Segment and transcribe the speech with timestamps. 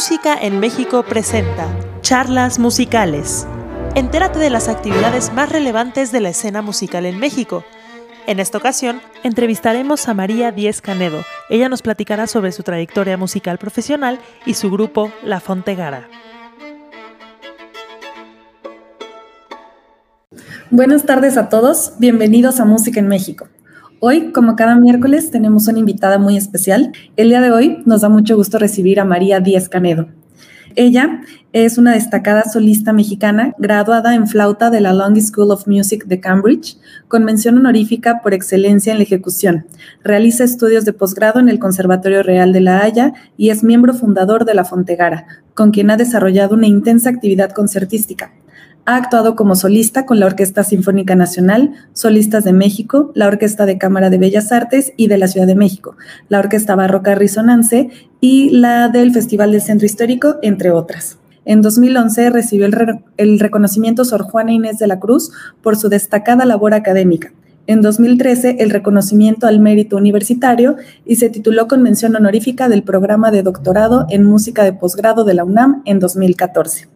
[0.00, 1.68] Música en México presenta
[2.00, 3.46] Charlas Musicales.
[3.94, 7.64] Entérate de las actividades más relevantes de la escena musical en México.
[8.26, 11.22] En esta ocasión, entrevistaremos a María Díez Canedo.
[11.50, 16.08] Ella nos platicará sobre su trayectoria musical profesional y su grupo La Fontegara.
[20.70, 23.48] Buenas tardes a todos, bienvenidos a Música en México.
[24.02, 26.90] Hoy, como cada miércoles, tenemos una invitada muy especial.
[27.18, 30.08] El día de hoy nos da mucho gusto recibir a María Díaz Canedo.
[30.74, 31.20] Ella
[31.52, 36.18] es una destacada solista mexicana, graduada en flauta de la Long School of Music de
[36.18, 36.78] Cambridge,
[37.08, 39.66] con mención honorífica por excelencia en la ejecución.
[40.02, 44.46] Realiza estudios de posgrado en el Conservatorio Real de La Haya y es miembro fundador
[44.46, 48.32] de La Fontegara, con quien ha desarrollado una intensa actividad concertística.
[48.86, 53.78] Ha actuado como solista con la Orquesta Sinfónica Nacional, Solistas de México, la Orquesta de
[53.78, 55.96] Cámara de Bellas Artes y de la Ciudad de México,
[56.28, 61.18] la Orquesta Barroca Risonance y la del Festival del Centro Histórico, entre otras.
[61.44, 62.74] En 2011 recibió el,
[63.16, 65.30] el, reconocimiento Sor Juana Inés de la Cruz
[65.62, 67.32] por su destacada labor académica.
[67.66, 73.30] En 2013 el reconocimiento al mérito universitario y se tituló con mención honorífica del programa
[73.30, 76.88] de doctorado en música de posgrado de la UNAM en 2014.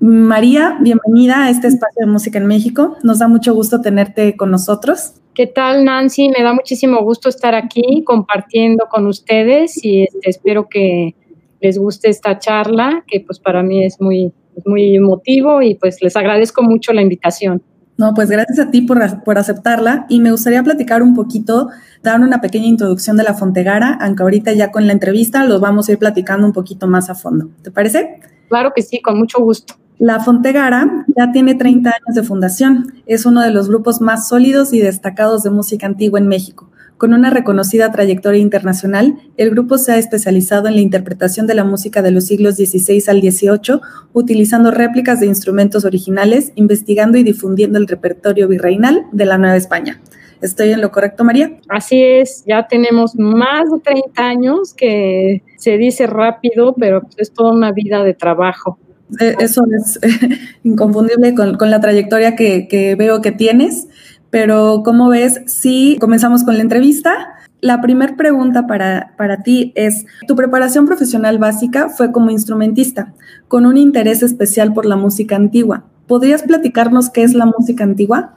[0.00, 2.96] María, bienvenida a este espacio de música en México.
[3.02, 5.14] Nos da mucho gusto tenerte con nosotros.
[5.34, 6.28] ¿Qué tal, Nancy?
[6.28, 11.16] Me da muchísimo gusto estar aquí compartiendo con ustedes y este, espero que
[11.60, 14.32] les guste esta charla, que pues para mí es muy,
[14.64, 17.60] muy emotivo y pues les agradezco mucho la invitación.
[17.96, 21.70] No, pues gracias a ti por, por, aceptarla y me gustaría platicar un poquito,
[22.04, 25.88] dar una pequeña introducción de la Fontegara, aunque ahorita ya con la entrevista los vamos
[25.88, 27.50] a ir platicando un poquito más a fondo.
[27.62, 28.20] ¿Te parece?
[28.48, 29.74] Claro que sí, con mucho gusto.
[29.98, 32.92] La Fontegara ya tiene 30 años de fundación.
[33.06, 36.70] Es uno de los grupos más sólidos y destacados de música antigua en México.
[36.98, 41.64] Con una reconocida trayectoria internacional, el grupo se ha especializado en la interpretación de la
[41.64, 43.80] música de los siglos XVI al XVIII,
[44.12, 50.00] utilizando réplicas de instrumentos originales, investigando y difundiendo el repertorio virreinal de la Nueva España.
[50.40, 51.58] ¿Estoy en lo correcto, María?
[51.68, 57.52] Así es, ya tenemos más de 30 años, que se dice rápido, pero es toda
[57.52, 58.78] una vida de trabajo.
[59.20, 59.98] Eh, eso es
[60.64, 63.88] inconfundible con, la trayectoria que, veo que tienes,
[64.30, 67.34] pero ¿cómo ves si comenzamos con la entrevista?
[67.60, 73.14] La primera pregunta para, para ti es, tu preparación profesional básica fue como instrumentista,
[73.48, 75.84] con un interés especial por la música antigua.
[76.06, 78.34] ¿Podrías platicarnos qué es la música antigua?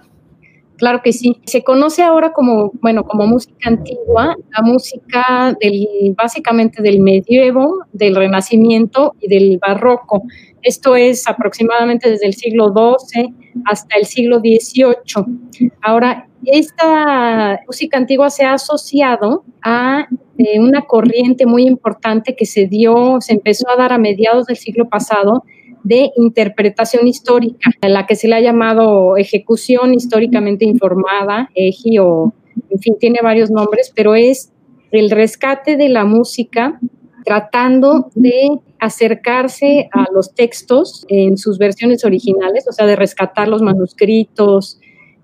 [0.81, 1.39] Claro que sí.
[1.45, 5.87] Se conoce ahora como, bueno, como música antigua, la música del,
[6.17, 10.23] básicamente del medievo, del renacimiento y del barroco.
[10.63, 13.31] Esto es aproximadamente desde el siglo XII
[13.65, 15.71] hasta el siglo XVIII.
[15.83, 20.07] Ahora, esta música antigua se ha asociado a
[20.39, 24.57] eh, una corriente muy importante que se dio, se empezó a dar a mediados del
[24.57, 25.43] siglo pasado,
[25.83, 32.33] de interpretación histórica, en la que se le ha llamado ejecución históricamente informada, EGI, o
[32.69, 34.51] en fin, tiene varios nombres, pero es
[34.91, 36.79] el rescate de la música
[37.23, 38.49] tratando de
[38.79, 44.79] acercarse a los textos en sus versiones originales, o sea, de rescatar los manuscritos,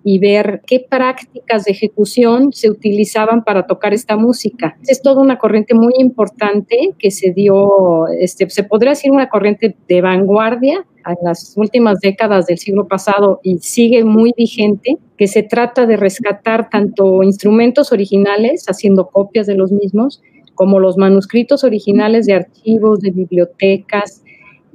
[0.09, 4.77] y ver qué prácticas de ejecución se utilizaban para tocar esta música.
[4.87, 9.75] Es toda una corriente muy importante que se dio, este, se podría decir una corriente
[9.85, 15.43] de vanguardia en las últimas décadas del siglo pasado y sigue muy vigente, que se
[15.43, 20.21] trata de rescatar tanto instrumentos originales, haciendo copias de los mismos,
[20.55, 24.23] como los manuscritos originales de archivos, de bibliotecas,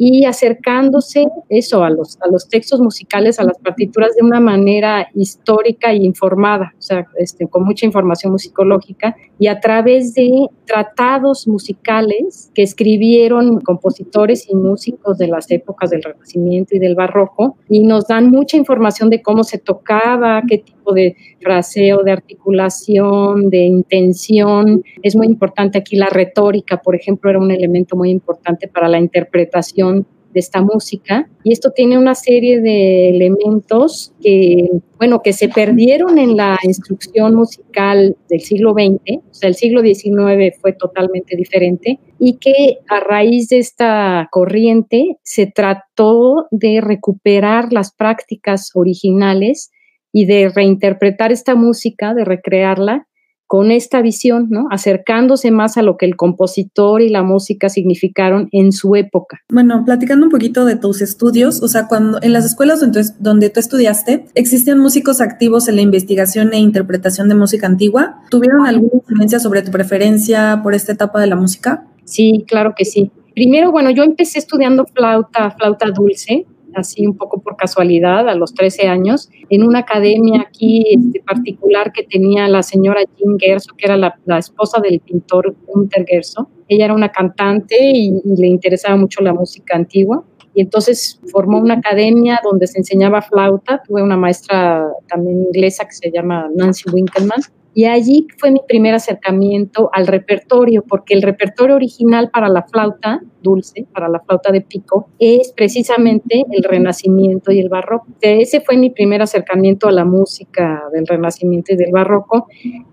[0.05, 5.07] y acercándose eso a los, a los textos musicales, a las partituras de una manera
[5.15, 11.47] histórica e informada, o sea, este, con mucha información musicológica y a través de tratados
[11.47, 17.85] musicales que escribieron compositores y músicos de las épocas del Renacimiento y del Barroco y
[17.85, 23.59] nos dan mucha información de cómo se tocaba, qué tipo de fraseo, de articulación, de
[23.59, 24.83] intención.
[25.03, 28.99] Es muy importante aquí la retórica, por ejemplo, era un elemento muy importante para la
[28.99, 34.69] interpretación de esta música y esto tiene una serie de elementos que,
[34.99, 39.83] bueno, que se perdieron en la instrucción musical del siglo XX, o sea, el siglo
[39.83, 47.73] XIX fue totalmente diferente y que a raíz de esta corriente se trató de recuperar
[47.73, 49.71] las prácticas originales
[50.13, 53.07] y de reinterpretar esta música, de recrearla
[53.53, 54.67] con esta visión, ¿no?
[54.71, 59.41] Acercándose más a lo que el compositor y la música significaron en su época.
[59.51, 63.51] Bueno, platicando un poquito de tus estudios, o sea, cuando en las escuelas donde, donde
[63.51, 68.23] tú estudiaste, ¿existen músicos activos en la investigación e interpretación de música antigua?
[68.31, 71.85] ¿Tuvieron alguna influencia sobre tu preferencia por esta etapa de la música?
[72.05, 73.11] Sí, claro que sí.
[73.35, 78.55] Primero, bueno, yo empecé estudiando flauta, flauta dulce, así un poco por casualidad, a los
[78.55, 83.87] 13 años, en una academia aquí este, particular que tenía la señora Jean Gerso, que
[83.87, 86.49] era la, esposa del pintor Gunther Gerso.
[86.69, 90.25] Ella era una cantante y, le interesaba mucho la música antigua.
[90.55, 93.83] Y entonces formó una academia donde se enseñaba flauta.
[93.87, 97.41] Tuve una maestra también inglesa que se llama Nancy Winkelman
[97.75, 103.21] y allí fue mi primer acercamiento al repertorio, porque el repertorio original para la flauta
[103.43, 108.07] dulce, para la flauta de pico, es precisamente el Renacimiento y el Barroco.
[108.21, 112.47] Ese fue mi primer acercamiento a la música del Renacimiento y del Barroco.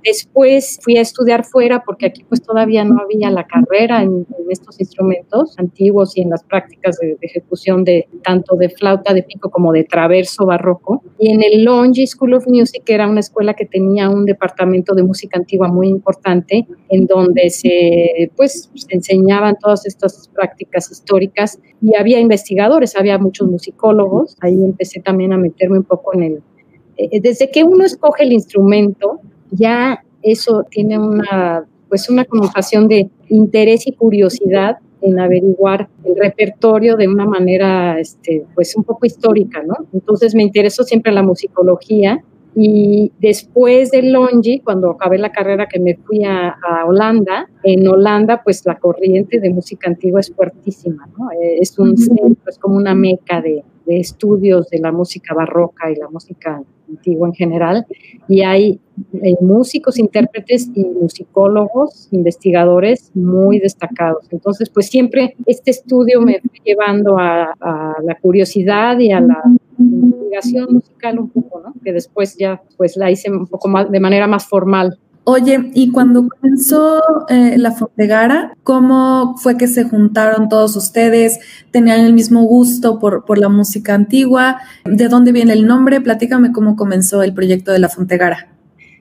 [0.04, 4.80] Después fui a estudiar fuera, porque aquí pues todavía no había la carrera en, estos
[4.80, 9.72] instrumentos antiguos y en las prácticas de, ejecución de tanto de flauta de pico como
[9.72, 11.04] de traverso barroco.
[11.20, 14.69] Y en el Longy School of Music, que era una escuela que tenía un departamento
[14.70, 21.60] de música antigua muy importante, en donde se, pues, se enseñaban todas estas prácticas históricas
[21.82, 24.36] y había investigadores, había muchos musicólogos.
[24.42, 26.42] Ahí empecé también a meterme un poco en el...
[26.98, 29.20] Eh, desde que uno escoge el instrumento,
[29.52, 36.98] ya eso tiene una, pues una connotación de interés y curiosidad en averiguar el repertorio
[36.98, 39.76] de una manera, este, pues un poco histórica, ¿no?
[39.94, 42.22] Entonces me interesó siempre la musicología
[42.56, 46.56] y después de Longi, cuando acabé la carrera que me fui a,
[46.86, 51.32] Holanda, en Holanda pues la corriente de música antigua es fuertísima, ¿no?
[51.32, 55.92] Eh, es un centro, es como una meca de, de estudios de la música barroca
[55.92, 57.88] y la música antigua en general.
[58.28, 58.80] Y hay,
[59.42, 64.28] músicos, intérpretes y musicólogos, investigadores muy destacados.
[64.30, 67.56] Entonces, pues siempre este estudio me fue llevando a,
[68.04, 69.42] la curiosidad y a la
[69.80, 71.64] investigación musical un poco.
[71.84, 75.00] Que después ya pues la hice un poco más de manera más formal.
[75.32, 81.40] Oye, y cuando comenzó eh, la Fontegara, ¿cómo fue que se juntaron todos ustedes?
[81.70, 84.60] ¿Tenían el mismo gusto por, por, la música antigua?
[84.86, 86.02] ¿De dónde viene el nombre?
[86.02, 88.48] Platícame cómo comenzó el proyecto de la Fontegara.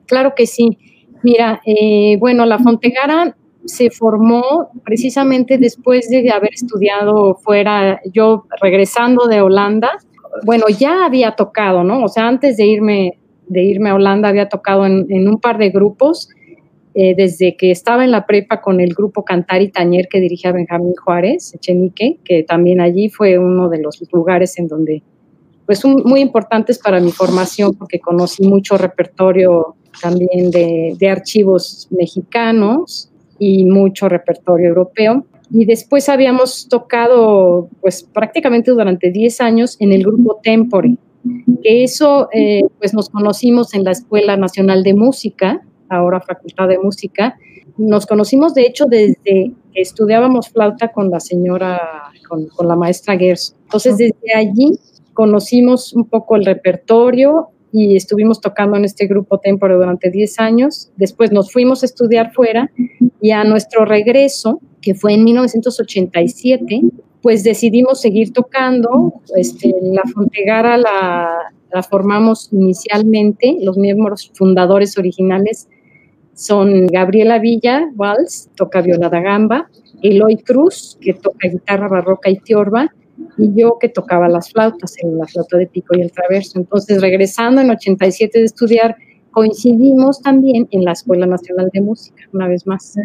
[0.04, 0.76] Claro que sí.
[1.22, 3.34] Mira, eh, bueno, la Fontegara
[3.64, 9.92] se formó precisamente después de haber estudiado fuera, yo regresando de Holanda,
[10.44, 12.04] bueno, ya había tocado, ¿no?
[12.04, 15.70] O sea, antes de irme, de irme a Holanda había tocado en, un par de
[15.70, 16.28] grupos,
[16.94, 20.52] eh, desde que estaba en la prepa con el grupo Cantar y Tañer que dirigía
[20.52, 25.02] Benjamín Juárez, Echenique, que también allí fue uno de los lugares en donde,
[25.66, 33.10] pues muy importantes para mi formación, porque conocí mucho repertorio también de, de archivos mexicanos
[33.38, 35.24] y mucho repertorio europeo.
[35.50, 40.96] Y después habíamos tocado pues prácticamente durante 10 años en el grupo Tempore,
[41.62, 46.78] que eso eh, pues nos conocimos en la Escuela Nacional de Música, ahora Facultad de
[46.78, 47.36] Música,
[47.76, 51.80] nos conocimos de hecho desde que estudiábamos flauta con la señora,
[52.28, 53.54] con, con la maestra Gers.
[53.64, 54.78] Entonces desde allí
[55.14, 60.90] conocimos un poco el repertorio y estuvimos tocando en este grupo Tempore durante 10 años.
[60.96, 62.70] Después nos fuimos a estudiar fuera
[63.20, 66.80] y a nuestro regreso que fue en 1987,
[67.22, 69.20] pues decidimos seguir tocando.
[69.36, 75.68] Este, la Fontegara la, formamos inicialmente, los miembros fundadores originales
[76.34, 79.68] son Gabriela Villa, Waltz, toca viola da gamba,
[80.02, 82.94] Eloy Cruz, que toca guitarra barroca y tiorba,
[83.36, 86.58] y yo que tocaba las flautas, en la flauta de pico y el traverso.
[86.58, 88.96] Entonces, regresando en 87 de estudiar,
[89.32, 92.96] coincidimos también en la Escuela Nacional de Música, una vez más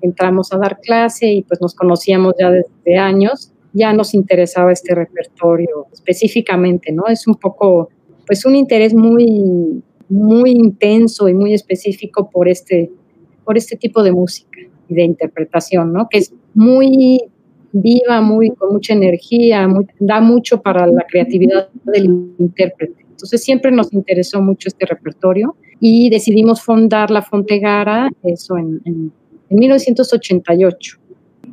[0.00, 4.94] entramos a dar clase y pues nos conocíamos ya desde años, ya nos interesaba este
[4.94, 7.06] repertorio específicamente, ¿no?
[7.08, 7.90] Es un poco,
[8.26, 12.90] pues un interés muy, muy intenso y muy específico por este,
[13.44, 16.08] por este tipo de música y de interpretación, ¿no?
[16.08, 17.20] Que es muy
[17.72, 22.06] viva, muy, con mucha energía, da mucho para la creatividad del
[22.38, 23.04] intérprete.
[23.10, 29.12] Entonces siempre nos interesó mucho este repertorio y decidimos fundar la Fontegara, eso en, en
[29.48, 30.98] en 1988.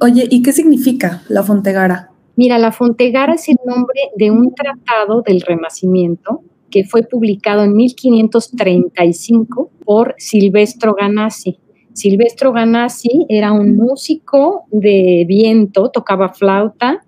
[0.01, 2.09] Oye, ¿y qué significa la Fontegara?
[2.35, 7.75] Mira, la Fontegara es el nombre de un tratado del Renacimiento que fue publicado en
[7.75, 11.59] 1535 por Silvestro Ganassi.
[11.93, 17.05] Silvestro Ganassi era un músico de viento, tocaba flauta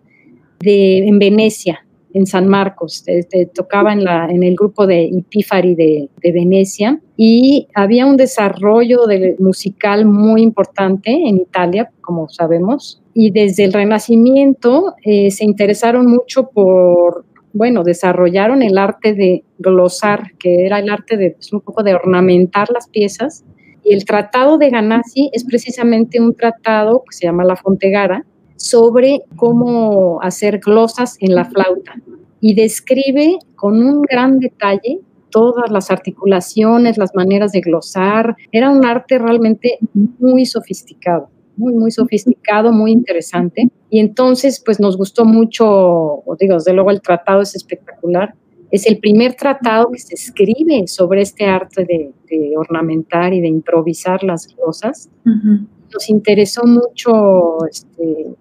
[0.60, 1.85] de, en Venecia,
[2.16, 3.04] en San Marcos,
[3.54, 7.00] tocaba en, la, en el grupo de Ipífari de, Venecia.
[7.18, 9.02] Y había un desarrollo
[9.40, 16.48] musical muy importante en Italia, como sabemos, y desde el Renacimiento eh, se interesaron mucho
[16.52, 21.84] por, bueno, desarrollaron el arte de glosar, que era el arte de pues, un poco
[21.84, 23.44] de ornamentar las piezas.
[23.84, 29.24] Y el tratado de Ganassi es precisamente un tratado que se llama La Fontegara, sobre
[29.36, 31.96] cómo hacer glosas en la flauta
[32.40, 35.00] y describe con un gran detalle
[35.36, 38.36] todas las articulaciones, las maneras de glosar.
[38.52, 43.68] Era un arte realmente muy sofisticado, muy, muy sofisticado, muy interesante.
[43.90, 48.34] Y entonces, pues nos gustó mucho, digo, desde luego el tratado es espectacular.
[48.72, 52.14] Es el primer tratado que se escribe sobre este arte de,
[52.58, 55.10] ornamentar y de improvisar las glosas.
[55.24, 58.36] Nos interesó mucho este,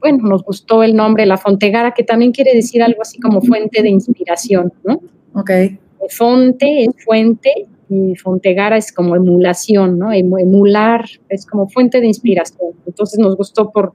[0.00, 3.82] bueno, nos gustó el nombre La Fontegara, que también quiere decir algo así como fuente
[3.82, 5.00] de inspiración, ¿no?
[5.34, 5.50] Ok.
[6.08, 10.12] Fonte es fuente y Fontegara es como emulación, ¿no?
[10.12, 12.72] Emular es como fuente de inspiración.
[12.86, 13.92] Entonces nos gustó por,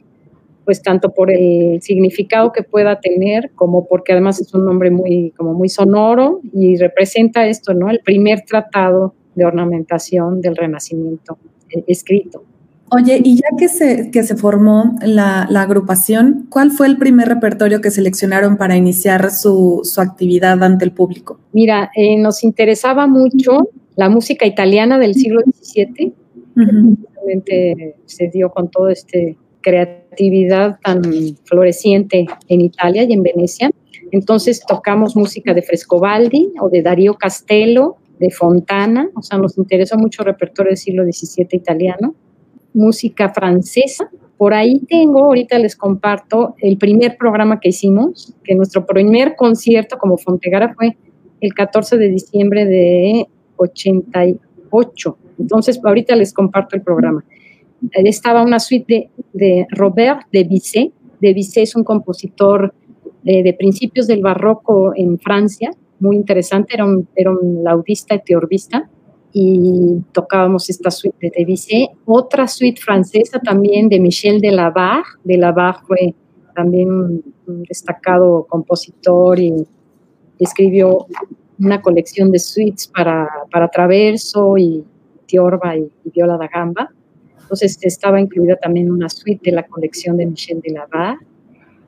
[0.64, 5.32] pues tanto por el significado que pueda tener, como porque además es un nombre muy,
[5.36, 7.90] como muy sonoro y representa esto, ¿no?
[7.90, 11.38] El primer tratado de ornamentación del Renacimiento
[11.70, 12.44] eh, escrito.
[12.92, 17.82] Oye, y ya que se, que se formó la, agrupación, ¿cuál fue el primer repertorio
[17.82, 21.40] que seleccionaron para iniciar su, actividad ante el público?
[21.52, 26.14] Mira, eh, nos interesaba mucho la música italiana del siglo XVII,
[27.46, 29.18] que se dio con toda esta
[29.62, 31.02] creatividad tan
[31.44, 33.72] floreciente en Italia y en Venecia.
[34.12, 39.98] Entonces tocamos música de Frescobaldi o de Darío Castello, de Fontana, o sea, nos interesó
[39.98, 42.16] mucho el repertorio del siglo XVII italiano
[42.76, 44.10] música francesa.
[44.38, 49.98] Por ahí tengo, ahorita les comparto el primer programa que hicimos, que nuestro primer concierto
[49.98, 50.98] como Fontegara fue
[51.42, 55.18] el 14 de diciembre de 88.
[55.40, 57.24] Entonces, ahorita les comparto el programa.
[57.92, 60.92] Estaba una suite de, Robert de Bizet.
[61.22, 62.74] De Bizet es un compositor
[63.24, 68.90] de, principios del barroco en Francia, muy interesante, era un, era un laudista y teorbista
[69.38, 71.90] y tocábamos esta suite de Debussy.
[72.06, 75.04] Otra suite francesa también de Michel Delabarre.
[75.26, 76.16] Delabarre fue
[76.56, 79.68] también un, destacado compositor y
[80.40, 81.06] escribió
[81.60, 84.86] una colección de suites para, para traverso y
[85.26, 86.90] tiorba y, viola da gamba.
[87.42, 91.26] Entonces estaba incluida también una suite de la colección de Michel Delabarre.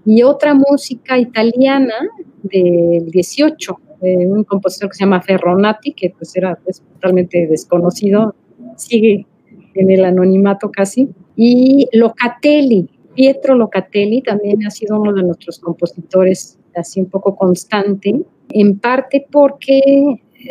[0.04, 1.96] Y otra música italiana
[2.44, 8.36] del 18, un compositor que se llama Ferronati, que pues era pues, totalmente desconocido,
[8.75, 9.25] sigue
[9.74, 16.60] en el anonimato casi, y Locatelli, Pietro Locatelli también ha sido uno de nuestros compositores
[16.75, 19.82] así un poco constante, en parte porque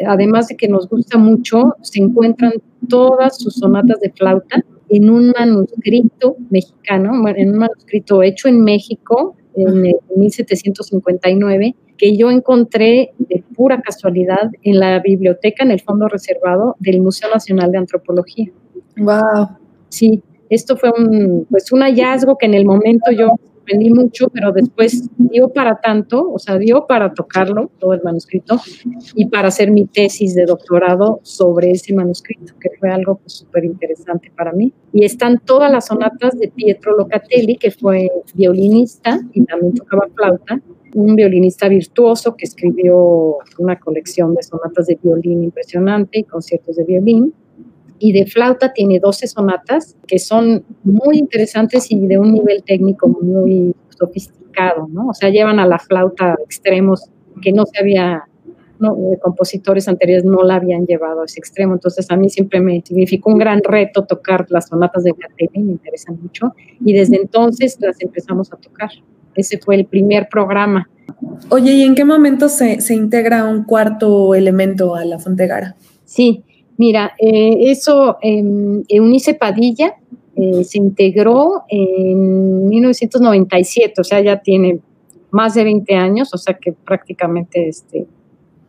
[0.07, 2.53] además de que nos gusta mucho, se encuentran
[2.89, 9.37] todas sus sonatas de flauta en un manuscrito mexicano, en un manuscrito hecho en México
[9.55, 9.83] en
[10.17, 17.01] 1759 que yo encontré de pura casualidad en la biblioteca, en el fondo reservado del
[17.01, 18.51] Museo Nacional de Antropología.
[18.99, 19.49] Wow.
[19.89, 23.37] Sí, esto fue un, pues un hallazgo que en el momento yo
[23.67, 28.61] aprendí mucho, pero después dio para tanto, o sea, dio para tocarlo, todo el manuscrito,
[29.17, 33.73] y para hacer mi tesis de doctorado sobre ese manuscrito, que fue algo súper pues,
[33.73, 34.73] interesante para mí.
[34.93, 40.61] Y están todas las sonatas de Pietro Locatelli, que fue violinista y también tocaba flauta,
[40.97, 46.85] un violinista virtuoso que escribió una colección de sonatas de violín impresionante y conciertos de
[46.85, 47.35] violín.
[47.99, 53.09] Y de flauta tiene 12 sonatas que son muy interesantes y de un nivel técnico
[53.09, 55.09] muy sofisticado, ¿no?
[55.09, 57.11] O sea, llevan a la flauta extremos
[57.43, 58.25] que no se había,
[58.79, 61.75] no, compositores anteriores no la habían llevado a ese extremo.
[61.75, 65.73] Entonces, a mí siempre me significó un gran reto tocar las sonatas de Gattelli, me
[65.73, 66.55] interesan mucho.
[66.83, 68.91] Y desde entonces las empezamos a tocar.
[69.37, 70.89] Ese fue el primer programa.
[71.51, 75.77] Oye, ¿y en qué momento se, integra un cuarto elemento a la Fontegara?
[76.05, 76.43] Sí,
[76.77, 79.95] mira, eh, eso, en Eunice Padilla
[80.35, 84.81] eh, se integró en 1997, o sea, ya tiene
[85.31, 88.07] más de 20 años, o sea que prácticamente este,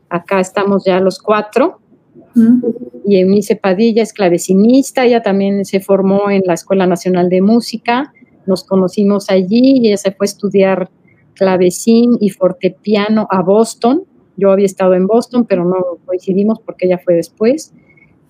[0.09, 1.79] acá estamos ya los cuatro.
[3.03, 8.13] Y Eunice Padilla es clavecinista, ella también se formó en la Escuela Nacional de Música
[8.47, 10.89] nos conocimos allí y ella se fue a estudiar
[11.33, 14.03] clavecín y fortepiano a Boston.
[14.35, 17.73] Yo había estado en Boston, pero no coincidimos porque ella fue después,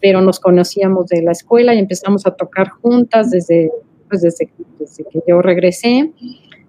[0.01, 3.71] pero nos conocíamos de la escuela y empezamos a tocar juntas desde,
[4.09, 6.11] pues desde, que yo regresé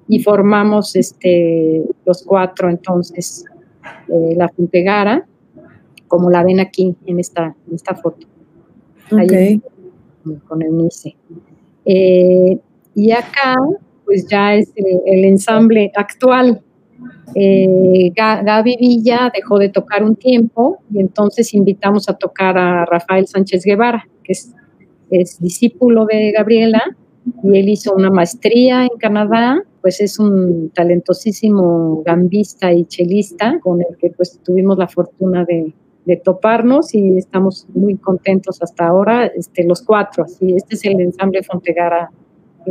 [0.09, 3.45] y formamos este, los cuatro entonces
[4.09, 5.27] eh, la Puntegara,
[6.07, 8.27] como la ven aquí en esta, en esta foto.
[9.11, 9.63] Okay.
[10.47, 11.17] con el MICE.
[11.87, 12.59] Eh,
[12.99, 13.55] y acá,
[14.05, 16.61] pues ya es el, ensamble actual.
[17.37, 23.29] Eh, Gaby Villa dejó de tocar un tiempo y entonces invitamos a tocar a Rafael
[23.29, 24.53] Sánchez Guevara, que es,
[25.39, 26.83] discípulo de Gabriela
[27.45, 33.81] y él hizo una maestría en Canadá, pues es un talentosísimo gambista y chelista con
[33.81, 35.73] el que pues tuvimos la fortuna de,
[36.05, 41.01] de toparnos y estamos muy contentos hasta ahora, este, los cuatro, así, este es el
[41.01, 42.11] ensamble Fontegara,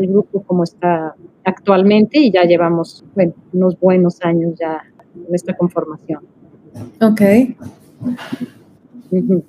[0.01, 4.81] el grupo como está actualmente y ya llevamos bueno, unos buenos años ya
[5.15, 6.23] en esta conformación.
[7.01, 7.21] Ok.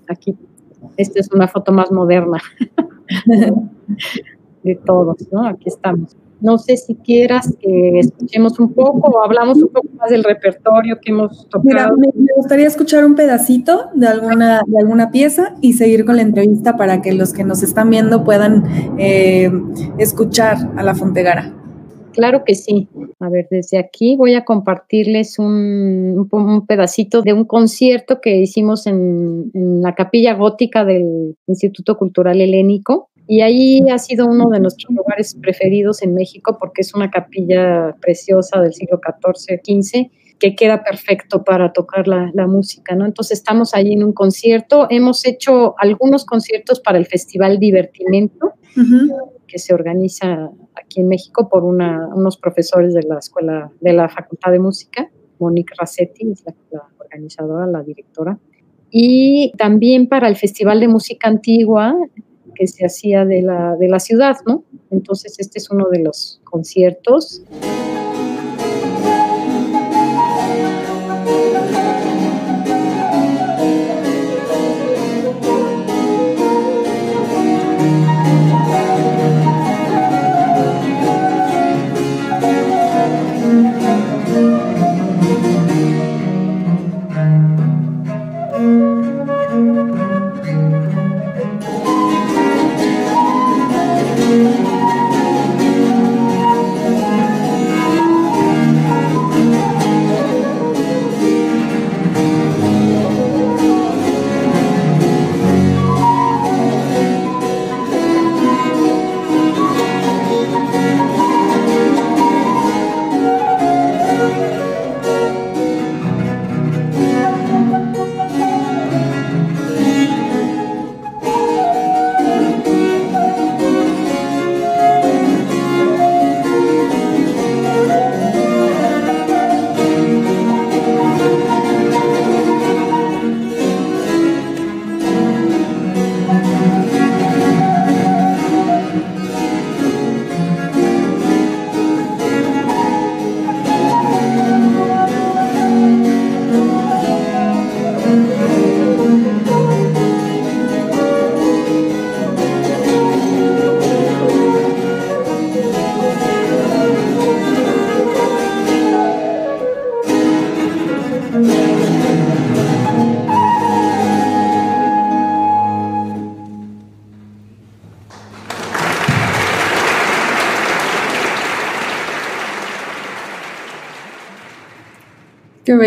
[0.08, 0.36] Aquí,
[0.96, 2.40] esta es una foto más moderna
[4.62, 5.46] de todos, ¿no?
[5.46, 6.16] Aquí estamos.
[6.40, 10.98] No sé si quieras que escuchemos un poco o hablamos un poco más del repertorio
[11.00, 11.96] que hemos tocado.
[11.96, 16.22] Mira, me, gustaría escuchar un pedacito de alguna, de alguna pieza y seguir con la
[16.22, 18.64] entrevista para que los que nos están viendo puedan
[18.98, 19.50] eh,
[19.98, 21.54] escuchar a la Fontegara.
[22.18, 22.88] Claro que sí.
[23.20, 28.88] A ver, desde aquí voy a compartirles un, un pedacito de un concierto que hicimos
[28.88, 33.10] en, en, la capilla gótica del Instituto Cultural Helénico.
[33.30, 37.94] Y ahí ha sido uno de nuestros lugares preferidos en México porque es una capilla
[38.00, 43.04] preciosa del siglo XIV, XV, que queda perfecto para tocar la, la música, ¿no?
[43.04, 44.86] Entonces estamos ahí en un concierto.
[44.88, 48.54] Hemos hecho algunos conciertos para el Festival Divertimento,
[49.46, 54.08] que se organiza aquí en México por una, unos profesores de la escuela, de la
[54.08, 55.10] Facultad de Música.
[55.38, 58.38] Monique Rassetti es la, la organizadora, la directora
[58.90, 61.94] y también para el Festival de Música Antigua
[62.58, 64.64] que se hacía de la, de la ciudad, ¿no?
[64.90, 67.42] Entonces este es uno de los conciertos.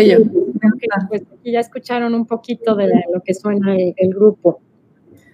[0.02, 0.24] Bello.
[1.08, 4.60] Pues, ya escucharon un poquito de lo que suena el, grupo.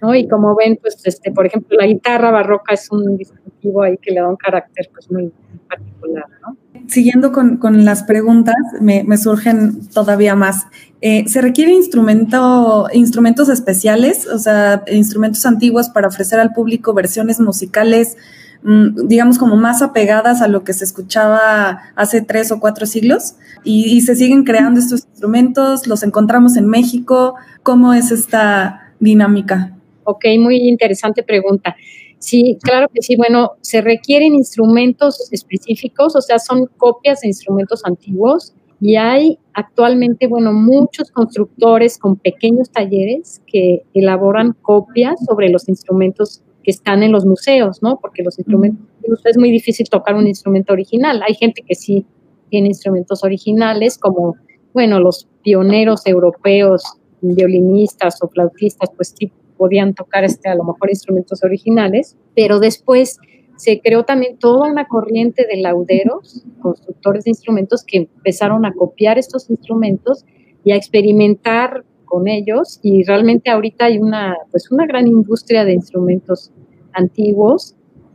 [0.00, 0.14] ¿no?
[0.14, 4.12] Y como ven, pues, este, por ejemplo, la guitarra barroca es un distintivo ahí que
[4.12, 5.32] le da un carácter pues, muy
[5.68, 6.24] particular.
[6.42, 6.56] ¿no?
[6.86, 10.66] Siguiendo con, con las preguntas, me, me, surgen todavía más.
[11.00, 17.40] Eh, ¿Se requieren instrumento, instrumentos especiales, o sea, instrumentos antiguos para ofrecer al público versiones
[17.40, 18.16] musicales
[18.62, 24.00] digamos, como más apegadas a lo que se escuchaba hace tres o cuatro siglos y,
[24.00, 27.34] se siguen creando estos instrumentos, los encontramos en México.
[27.62, 29.76] ¿Cómo es esta dinámica?
[30.04, 31.76] Ok, muy interesante pregunta.
[32.18, 33.16] Sí, claro que sí.
[33.16, 40.26] Bueno, se requieren instrumentos específicos, o sea, son copias de instrumentos antiguos y hay actualmente,
[40.26, 47.12] bueno, muchos constructores con pequeños talleres que elaboran copias sobre los instrumentos que están en
[47.12, 47.98] los museos, ¿no?
[47.98, 48.84] Porque los instrumentos,
[49.24, 51.22] es muy difícil tocar un instrumento original.
[51.26, 52.04] Hay gente que sí
[52.50, 54.36] tiene instrumentos originales, como,
[54.74, 56.82] bueno, los pioneros europeos,
[57.22, 63.16] violinistas o flautistas, pues sí podían tocar este, a lo mejor instrumentos originales, pero después
[63.56, 69.18] se creó también toda una corriente de lauderos, constructores de instrumentos que empezaron a copiar
[69.18, 70.26] estos instrumentos
[70.64, 75.72] y a experimentar con ellos y realmente ahorita hay una, pues una gran industria de
[75.72, 76.52] instrumentos
[76.98, 77.74] antiguos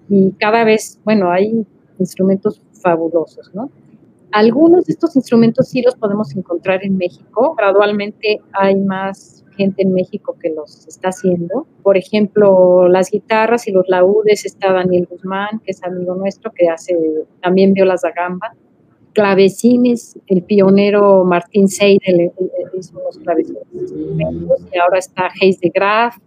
[0.10, 1.66] y cada vez, bueno, hay
[2.00, 3.72] instrumentos fabulosos, ¿no?
[4.32, 9.94] Algunos de estos instrumentos sí los podemos encontrar en México, gradualmente hay más gente en
[9.94, 15.62] México que los está haciendo, Por ejemplo, las guitarras y los laúdes está Daniel Guzmán,
[15.64, 16.98] que es amigo nuestro, que hace
[17.42, 18.56] también violas da gamba.
[19.14, 22.32] Clavecines, el pionero Martín Seidel
[22.74, 23.62] hizo los clavecines
[24.74, 26.18] y ahora está Hayes de Graaf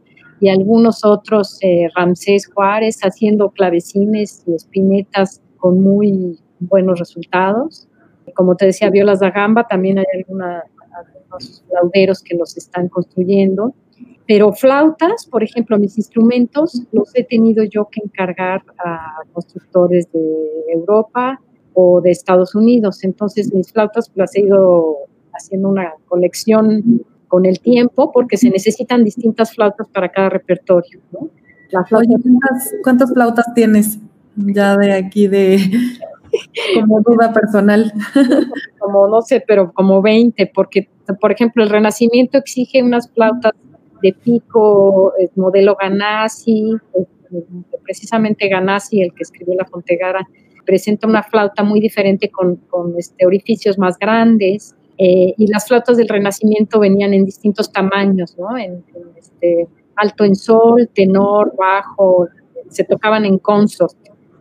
[0.40, 7.88] y algunos otros, eh, Ramsés Juárez, haciendo clavecines y espinetas con muy buenos resultados.
[8.34, 13.74] Como te decía, violas da gamba, también hay alguna, algunos lauderos que los están construyendo
[14.26, 20.72] pero flautas, por ejemplo, mis instrumentos los he tenido yo que encargar a constructores de
[20.72, 21.40] Europa
[21.74, 23.04] o de Estados Unidos.
[23.04, 24.96] Entonces mis flautas las he ido
[25.32, 31.00] haciendo una colección con el tiempo porque se necesitan distintas flautas para cada repertorio.
[31.12, 31.30] ¿no?
[32.82, 33.98] ¿cuántas, flautas tienes
[34.36, 35.58] ya de aquí de
[36.80, 37.92] como duda personal?
[38.78, 40.88] Como no sé, pero como 20, porque
[41.20, 43.52] por ejemplo el Renacimiento exige unas flautas
[44.00, 46.76] de pico, el modelo Ganassi,
[47.82, 50.24] precisamente Ganassi, el que escribió La Fontegara,
[50.64, 52.60] presenta una flauta muy diferente con,
[52.98, 54.76] este, orificios más grandes.
[54.98, 58.56] Eh, y las flautas del Renacimiento venían en distintos tamaños, ¿no?
[58.56, 58.82] En,
[59.16, 62.28] este, alto en sol, tenor, bajo,
[62.68, 63.96] se tocaban en consort.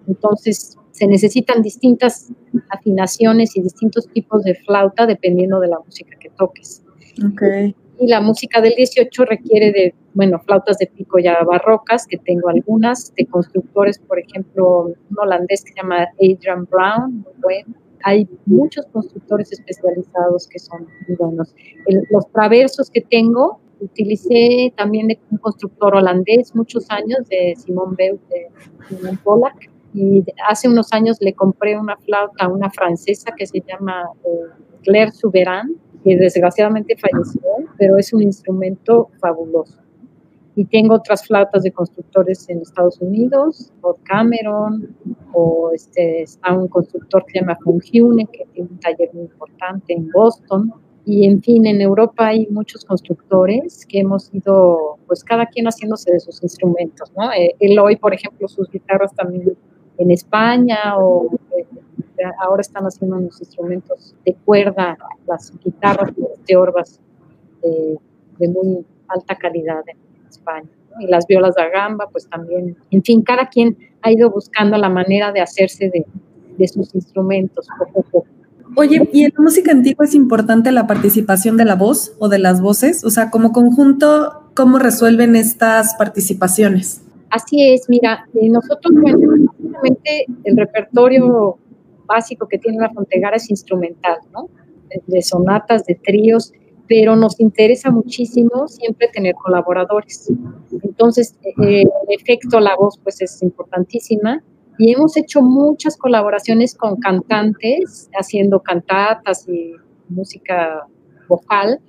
[0.08, 2.32] Entonces, se necesitan distintas
[2.70, 6.84] afinaciones y distintos tipos de flauta dependiendo de la música que toques.
[7.34, 12.18] Okay y la música del 18 requiere de, bueno, flautas de pico ya barrocas, que
[12.18, 17.76] tengo algunas, de constructores, por ejemplo, un holandés que se llama Adrian Brown, muy bueno.
[18.08, 21.56] Hay muchos constructores especializados que son muy buenos.
[22.12, 28.22] los traversos que tengo, utilicé también de un constructor holandés muchos años, de Simon Beut,
[28.30, 28.48] de
[28.88, 33.64] Simon Pollack, y hace unos años le compré una flauta a una francesa que se
[33.68, 37.42] llama eh, Claire Souberan, que desgraciadamente falleció,
[37.80, 39.80] pero es un instrumento fabuloso.
[40.56, 44.96] Y tengo otras flautas de constructores en Estados Unidos, o Cameron,
[45.34, 49.94] o este, está un constructor que se llama Fungiune, que tiene un taller muy importante
[49.94, 50.74] en Boston.
[51.06, 56.12] Y en fin, en Europa hay muchos constructores que hemos ido, pues cada quien haciéndose
[56.12, 57.32] de sus instrumentos, ¿no?
[57.34, 59.56] Eh, él hoy, por ejemplo, sus guitarras también
[59.98, 61.66] en España o eh,
[62.40, 66.12] ahora están haciendo unos instrumentos de cuerda, las guitarras
[66.48, 67.00] de orbas
[67.62, 69.98] de, muy alta calidad en
[70.30, 70.70] España.
[71.00, 74.90] Y las violas de gamba, pues también, en fin, cada quien ha ido buscando la
[74.90, 76.06] manera de hacerse de,
[76.58, 78.26] de sus instrumentos poco a poco.
[78.78, 82.40] Oye, ¿y en la música antigua es importante la participación de la voz o de
[82.40, 83.04] las voces?
[83.06, 87.02] O sea, como conjunto, ¿cómo resuelven estas participaciones?
[87.30, 91.58] Así es, mira, eh, nosotros, bueno, básicamente el repertorio
[92.06, 94.50] básico que tiene la Fontegara es instrumental, ¿no?
[95.08, 96.54] De sonatas, de tríos,
[96.88, 100.32] pero nos interesa muchísimo siempre tener colaboradores.
[100.84, 104.44] Entonces, eh, en efecto, la voz pues es importantísima
[104.78, 109.74] y hemos hecho muchas colaboraciones con cantantes, haciendo cantatas y
[110.10, 110.86] música
[111.28, 111.80] vocal,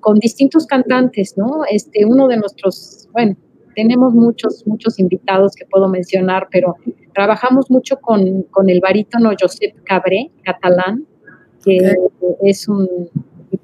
[0.00, 1.64] con distintos cantantes, ¿no?
[1.70, 3.36] Este, uno de nuestros, bueno,
[3.76, 6.74] tenemos muchos, muchos invitados que puedo mencionar, pero
[7.14, 11.06] trabajamos mucho con, con el barítono Josep Cabré, catalán,
[11.64, 11.78] que
[12.42, 12.88] es un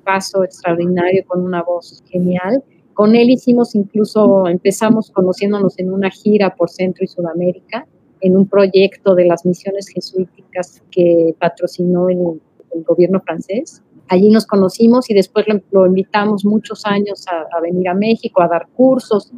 [0.08, 2.64] paso extraordinario con una voz genial.
[2.94, 7.86] Con él hicimos incluso, empezamos conociéndonos en una gira por Centro y Sudamérica,
[8.22, 12.40] en un proyecto de las misiones jesuíticas que patrocinó el,
[12.86, 13.82] gobierno francés.
[14.08, 18.48] Allí nos conocimos y después lo, invitamos muchos años a, a, venir a México a
[18.48, 19.30] dar cursos.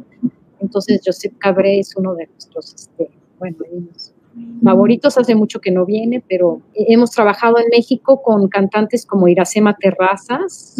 [0.59, 3.57] Entonces, Josep Cabré es uno de nuestros, este, bueno,
[4.63, 5.17] favoritos.
[5.17, 10.77] Hace mucho que no viene, pero hemos trabajado en México con cantantes como Iracema Terrazas,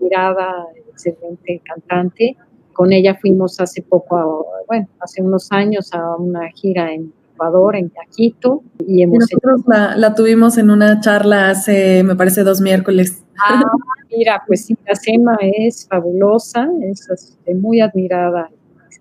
[0.00, 2.36] mirada, excelente cantante.
[2.72, 7.90] Con ella fuimos hace poco, bueno, hace unos años a una gira en Ecuador, en
[7.90, 8.62] Taquito.
[8.86, 13.22] Y, nosotros la, tuvimos en una charla hace, me parece, dos miércoles.
[13.42, 13.62] Ah,
[14.10, 18.50] mira, pues Iracema es fabulosa, es este, muy admirada,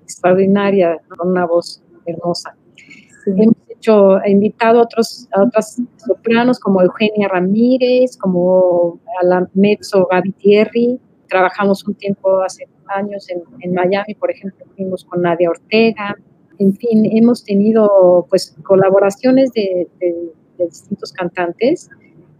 [0.01, 2.55] extraordinaria, con una voz hermosa.
[3.25, 10.07] Hemos hecho, invitado a, otros, a otras sopranos como Eugenia Ramírez, como a la mezzo
[10.09, 10.99] Gaby Thierry.
[11.27, 16.15] Trabajamos un tiempo hace años en, Miami, por ejemplo, fuimos con Nadia Ortega.
[16.57, 19.87] En fin, hemos tenido pues colaboraciones de,
[20.57, 21.89] distintos cantantes.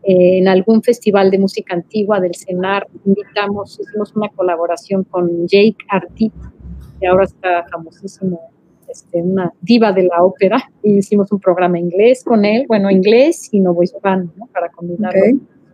[0.04, 6.34] en algún festival de música antigua del CENAR invitamos, hicimos una colaboración con Jake Artit,
[7.00, 8.52] que ahora está famosísimo
[8.90, 13.50] este, una diva de la ópera, y hicimos un programa inglés con él, bueno, inglés
[13.52, 14.48] y novo hispano, ¿no?
[14.48, 15.14] Para combinar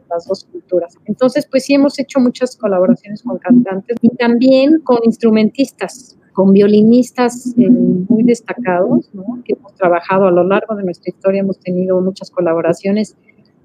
[0.10, 0.98] las dos culturas.
[1.06, 6.18] Entonces, pues sí hemos hecho muchas colaboraciones con cantantes y también con instrumentistas.
[6.34, 9.10] con violinistas eh, muy destacados,
[9.46, 13.16] que hemos trabajado a lo largo de nuestra historia, hemos tenido muchas colaboraciones.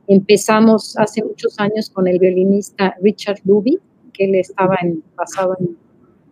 [0.06, 3.80] Empezamos hace muchos años con el violinista Richard Luby,
[4.12, 5.76] que él estaba en, basado en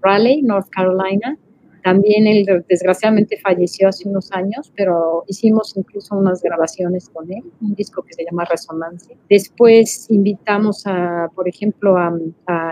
[0.01, 1.37] Raleigh, North Carolina,
[1.83, 7.75] también él desgraciadamente falleció hace unos años, pero hicimos incluso unas grabaciones con él, un
[7.75, 9.17] disco que se llama Resonancia.
[9.29, 12.13] Después invitamos a, por ejemplo, a,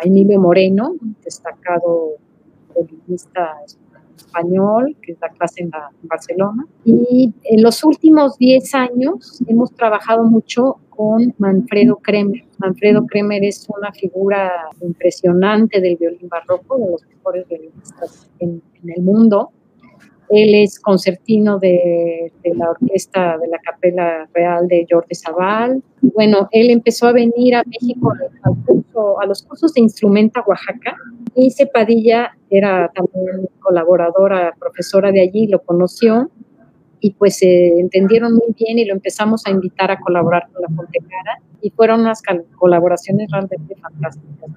[0.03, 2.17] Emilio Moreno, destacado
[2.75, 3.86] violinista español,
[5.03, 5.71] que da clase en,
[6.03, 6.67] en, Barcelona.
[6.85, 12.45] Y en los últimos 10 años hemos trabajado mucho con Manfredo Kremer.
[12.59, 14.51] Manfredo Kremer es una figura
[14.81, 19.51] impresionante del violín barroco, de los mejores violinistas en, el mundo.
[20.29, 25.83] Él es concertino de, la orquesta de la Capela Real de Jordi Zaval.
[26.01, 28.13] Bueno, él empezó a venir a México
[29.21, 30.97] a los cursos de instrumenta Oaxaca.
[31.35, 36.31] Y Padilla era también colaboradora, profesora de allí, lo conoció
[37.01, 40.69] y pues se entendieron muy bien y lo empezamos a invitar a colaborar con la
[40.69, 42.23] Fontecara y fueron unas
[42.57, 44.51] colaboraciones realmente fantásticas.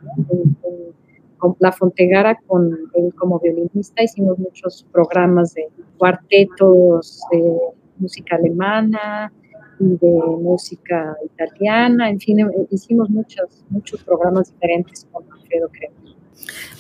[1.60, 7.58] La Fontegara, con él como violinista, hicimos muchos programas de cuartetos de
[7.98, 9.32] música alemana
[9.80, 12.38] y de música italiana, en fin,
[12.70, 15.70] hicimos muchos, muchos programas diferentes con Alfredo.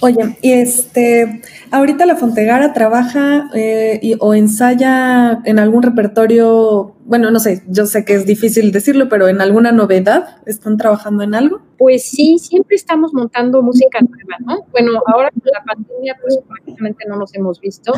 [0.01, 1.41] Oye, y este,
[1.71, 8.05] ahorita la Fontegara trabaja eh, o ensaya en algún repertorio, bueno, no sé, yo sé
[8.05, 11.61] que es difícil decirlo, pero en alguna novedad, ¿están trabajando en algo?
[11.77, 14.65] Pues sí, siempre estamos montando música nueva, ¿no?
[14.71, 17.91] Bueno, ahora con la pandemia, pues prácticamente no nos hemos visto,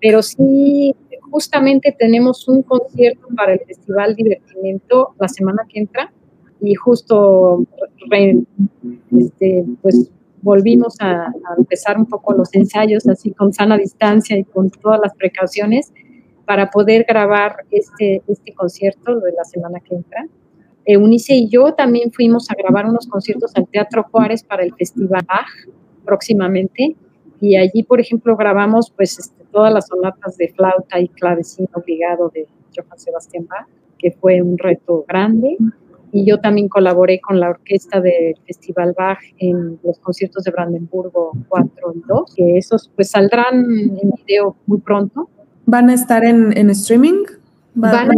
[0.00, 0.94] pero sí,
[1.30, 6.12] justamente tenemos un concierto para el Festival Divertimiento la semana que entra
[6.60, 7.64] y justo,
[9.18, 10.10] este, pues
[10.44, 15.14] volvimos a, empezar un poco los ensayos así con sana distancia y con todas las
[15.14, 15.92] precauciones
[16.44, 20.26] para poder grabar este, este concierto de la semana que entra.
[20.84, 25.24] Eunice y yo también fuimos a grabar unos conciertos al Teatro Juárez para el Festival
[25.26, 25.48] Bach
[26.04, 26.94] próximamente
[27.40, 32.30] y allí, por ejemplo, grabamos pues este, todas las sonatas de flauta y clavecín obligado
[32.34, 33.66] de Johann Sebastian Bach,
[33.98, 35.56] que fue un reto grande
[36.14, 41.32] y yo también colaboré con la orquesta del Festival Bach en los conciertos de Brandenburgo
[41.48, 45.28] 4 y 2, que esos pues saldrán en video muy pronto.
[45.66, 47.24] ¿Van a estar en, en streaming?
[47.74, 48.14] Van, a estar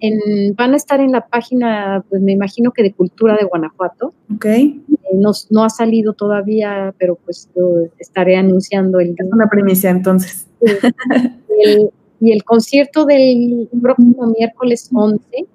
[0.00, 4.14] en, van a estar en la página, pues me imagino que de Cultura de Guanajuato.
[4.34, 4.46] Ok.
[4.46, 4.80] Eh,
[5.12, 9.10] no, no, ha salido todavía, pero pues yo estaré anunciando el...
[9.18, 10.48] Es una primicia entonces.
[12.20, 15.46] y el concierto del próximo miércoles 11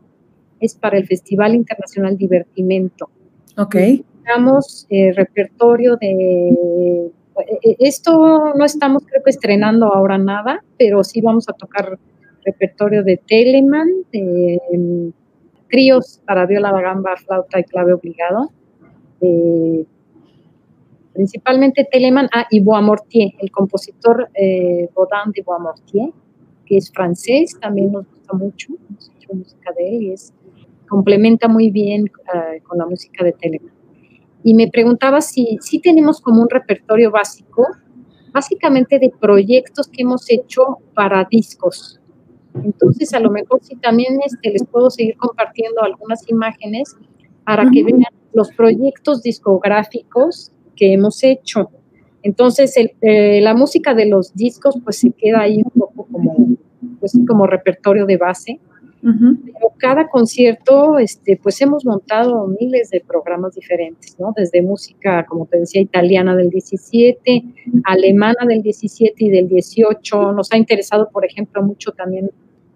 [0.64, 3.10] es para el Festival Internacional Divertimento.
[3.58, 3.76] Ok.
[4.24, 7.12] Tenemos eh, repertorio de...
[7.64, 12.00] Eh, esto no estamos creo que estrenando ahora nada, pero sí vamos a tocar
[12.46, 15.12] repertorio de Telemann, de em,
[15.70, 18.52] tríos para viola da gamba, flauta y clave obligado.
[21.14, 26.10] principalmente Telemann, ah, y Boismortier, el compositor eh, Baudin de Boismortier,
[26.66, 30.34] que es francés, también nos gusta mucho, hemos hecho música de él y es
[30.94, 33.74] complementa muy bien eh, con la música de Telegram.
[34.44, 37.66] Y me preguntaba si, si tenemos como un repertorio básico,
[38.32, 42.00] básicamente de proyectos que hemos hecho para discos.
[42.64, 46.96] Entonces, a lo mejor si también este, les puedo seguir compartiendo algunas imágenes
[47.44, 51.72] para que vean los proyectos discográficos que hemos hecho.
[52.22, 56.36] Entonces, eh, la música de los discos pues se queda ahí un poco como,
[57.00, 58.60] pues, como repertorio de base
[59.04, 64.34] pero cada concierto, este, pues hemos montado miles de programas diferentes, ¿no?
[64.36, 67.44] Desde música, como te decía, italiana del 17,
[67.84, 70.32] alemana del 17 y del 18.
[70.32, 72.32] Nos ha interesado, por ejemplo, mucho también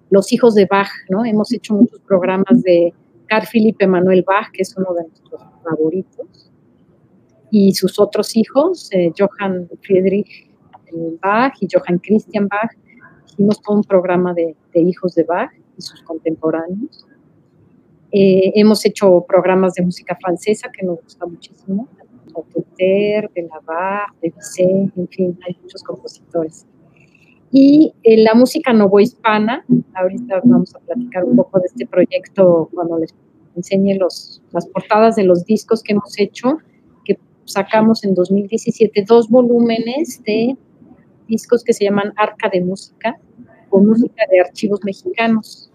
[0.09, 1.23] los hijos de Bach, ¿no?
[1.23, 2.93] Hemos hecho muchos programas de
[3.27, 6.51] Carl Philipp Emanuel Bach, que es uno de nuestros favoritos,
[7.51, 10.49] y sus otros hijos, eh, Johann Friedrich
[11.21, 12.71] Bach y Johann Christian Bach.
[13.27, 17.05] Hicimos todo un programa de, de hijos de Bach y sus contemporáneos.
[18.11, 21.87] Eh, hemos hecho programas de música francesa que nos gusta muchísimo,
[22.77, 26.65] de Belabar, de Bizet, en fin, hay muchos compositores.
[27.51, 32.99] Y eh, la música novohispana, ahorita vamos a platicar un poco de este proyecto cuando
[32.99, 33.13] les
[33.55, 36.57] enseñe los, las portadas de los discos que hemos hecho,
[37.05, 40.55] que sacamos en 2017 dos volúmenes de
[41.27, 43.17] discos que se llaman Arca de Música,
[43.77, 45.69] con música de archivos mexicanos.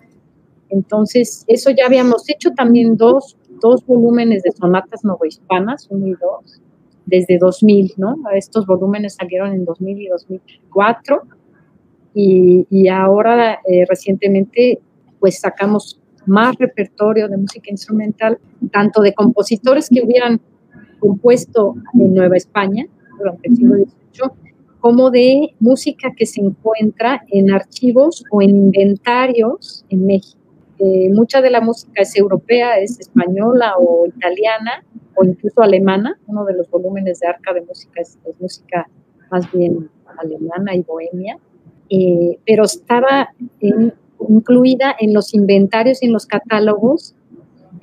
[0.70, 6.60] Entonces, eso ya habíamos hecho también dos, dos volúmenes de sonatas novohispanas, uno y dos,
[7.06, 8.16] desde 2000, ¿no?
[8.34, 11.22] Estos volúmenes salieron en 2000 y 2004
[12.14, 14.80] y, y ahora eh, recientemente
[15.20, 18.38] pues sacamos más repertorio de música instrumental,
[18.72, 20.40] tanto de compositores que hubieran
[20.98, 22.84] compuesto en Nueva España
[23.16, 24.41] durante el siglo XVIII,
[24.82, 30.40] como de música que se encuentra en archivos o en inventarios en México.
[30.80, 36.18] Eh, mucha de la música es europea, es española o italiana o incluso alemana.
[36.26, 38.88] Uno de los volúmenes de Arca de Música es, música
[39.30, 41.38] más bien alemana y bohemia,
[41.88, 43.28] eh, pero estaba
[44.28, 47.14] incluida en los inventarios y en los catálogos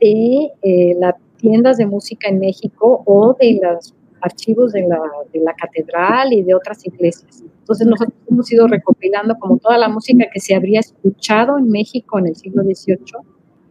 [0.01, 4.99] de eh, las tiendas de música en México o de los archivos de la,
[5.33, 7.43] de la catedral y de otras iglesias.
[7.59, 12.19] Entonces nosotros hemos ido recopilando como toda la música que se habría escuchado en México
[12.19, 12.97] en el siglo XVIII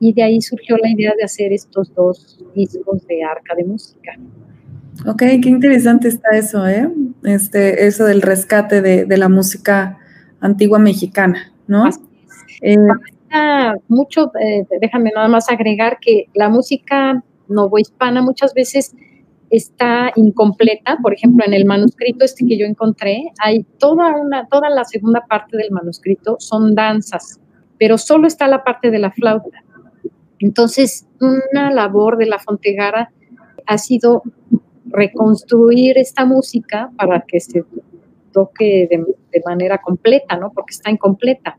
[0.00, 4.12] y de ahí surgió la idea de hacer estos dos discos de arca de música.
[5.06, 6.90] Ok, qué interesante está eso, ¿eh?
[7.24, 9.98] Este, eso del rescate de, de la música
[10.40, 11.88] antigua mexicana, ¿no?
[12.62, 12.76] Eh,
[13.88, 18.94] mucho, eh, déjame nada más agregar que la música novohispana muchas veces
[19.50, 20.98] está incompleta.
[21.02, 25.24] Por ejemplo, en el manuscrito este que yo encontré, hay toda una, toda la segunda
[25.26, 27.40] parte del manuscrito son danzas,
[27.78, 29.62] pero solo está la parte de la flauta.
[30.38, 33.10] Entonces, una labor de la Fontegara
[33.66, 34.22] ha sido
[34.86, 37.64] reconstruir esta música para que se
[38.32, 39.04] toque de,
[39.44, 40.50] manera completa, ¿no?
[40.52, 41.56] Porque está incompleta.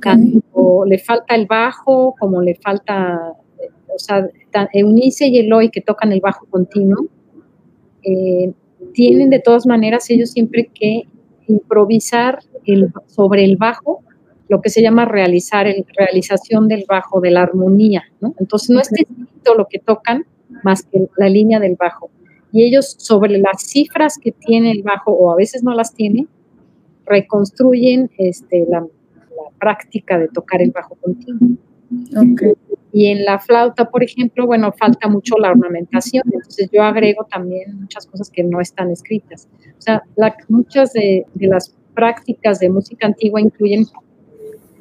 [0.00, 3.32] Tanto le falta el bajo, como le falta,
[3.94, 4.28] o sea,
[4.72, 7.06] Eunice y Eloy que tocan el bajo continuo,
[8.04, 8.52] eh,
[8.92, 11.02] tienen de todas maneras ellos siempre que
[11.46, 12.40] improvisar
[13.06, 14.02] sobre el bajo
[14.48, 18.34] lo que se llama realizar el, realización del bajo, de la armonía, ¿no?
[18.38, 20.26] Entonces no es distinto lo que tocan
[20.62, 22.10] más que la línea del bajo.
[22.52, 26.26] Y ellos sobre las cifras que tiene el bajo, o a veces no las tiene,
[27.06, 28.86] reconstruyen este, la,
[29.58, 31.56] práctica de tocar el bajo continuo.
[32.92, 37.80] Y en la flauta, por ejemplo, bueno, falta mucho la ornamentación, entonces yo agrego también
[37.80, 39.48] muchas cosas que no están escritas.
[39.78, 40.02] O sea,
[40.48, 43.86] muchas de, las prácticas de música antigua incluyen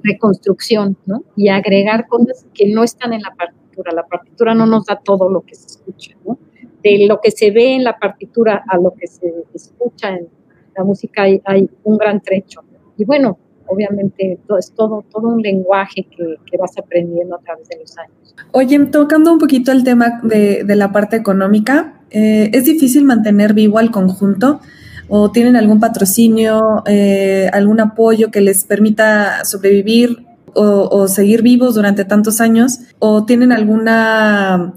[0.04, 1.24] reconstrucción, ¿no?
[1.38, 3.94] Y agregar cosas que no están en la partitura.
[3.94, 6.38] La partitura no nos da todo lo que se escucha, ¿no?
[6.84, 10.28] De lo que se ve en la partitura a lo que se escucha en
[10.76, 12.62] la música hay, hay un gran trecho.
[12.98, 13.38] Y bueno,
[13.72, 17.98] obviamente todo, es todo, todo un lenguaje que, que, vas aprendiendo a través de los
[17.98, 18.36] años.
[18.52, 23.54] Oye, tocando un poquito el tema de, de la parte económica, eh, ¿es difícil mantener
[23.54, 24.60] vivo al conjunto?
[25.08, 31.76] ¿O tienen algún patrocinio, eh, algún apoyo que les permita sobrevivir o, o seguir vivos
[31.76, 32.80] durante tantos años?
[33.00, 34.74] ¿O tienen alguna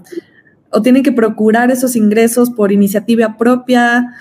[0.71, 4.13] o tienen que procurar esos ingresos por iniciativa propia,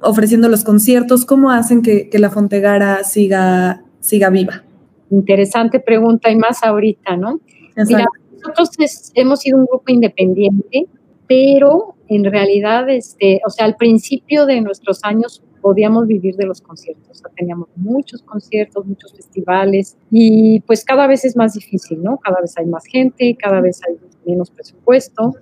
[0.00, 1.24] ofreciendo los conciertos?
[1.24, 4.62] ¿Cómo hacen que, que la Fontegara siga siga viva?
[5.10, 7.40] Interesante pregunta y más ahorita, ¿no?
[7.86, 8.70] Mira, nosotros
[9.14, 10.86] hemos sido un grupo independiente,
[11.26, 16.60] pero en realidad, este, o sea, al principio de nuestros años podíamos vivir de los
[16.60, 17.10] conciertos.
[17.10, 22.18] O sea, teníamos muchos conciertos, muchos festivales y pues cada vez es más difícil, ¿no?
[22.18, 25.34] Cada vez hay más gente, cada vez hay menos presupuesto.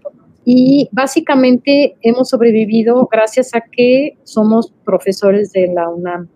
[0.44, 6.28] Y básicamente hemos sobrevivido gracias a que somos profesores de la UNAM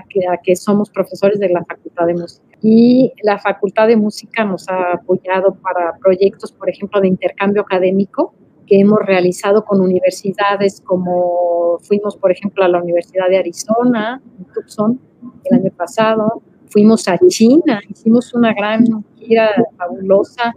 [0.00, 2.44] a que, somos profesores de la Facultad de Música.
[2.62, 8.34] Y la Facultad de Música nos ha apoyado para proyectos, por ejemplo, de intercambio académico
[8.66, 14.44] que hemos realizado con universidades como fuimos, por ejemplo, a la Universidad de Arizona, en
[14.52, 15.00] Tucson,
[15.44, 16.42] el año pasado.
[16.68, 18.84] Fuimos a China, hicimos una gran
[19.16, 20.54] gira fabulosa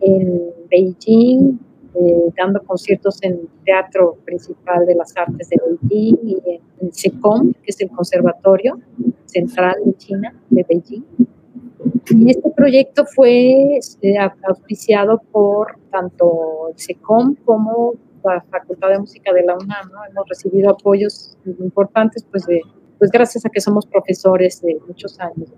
[0.00, 1.58] en Beijing,
[2.00, 6.92] eh, dando conciertos en el Teatro Principal de las Artes de Beijing y en, en
[6.92, 8.78] SECOM, que es el Conservatorio
[9.24, 11.02] Central de China, de Beijing.
[12.10, 14.14] Y este proyecto fue eh,
[14.46, 17.94] auspiciado por tanto SECOM como
[18.24, 19.90] la Facultad de Música de la UNAM.
[19.90, 20.04] ¿no?
[20.08, 22.60] Hemos recibido apoyos importantes, pues, de,
[22.98, 25.48] pues gracias a que somos profesores de muchos años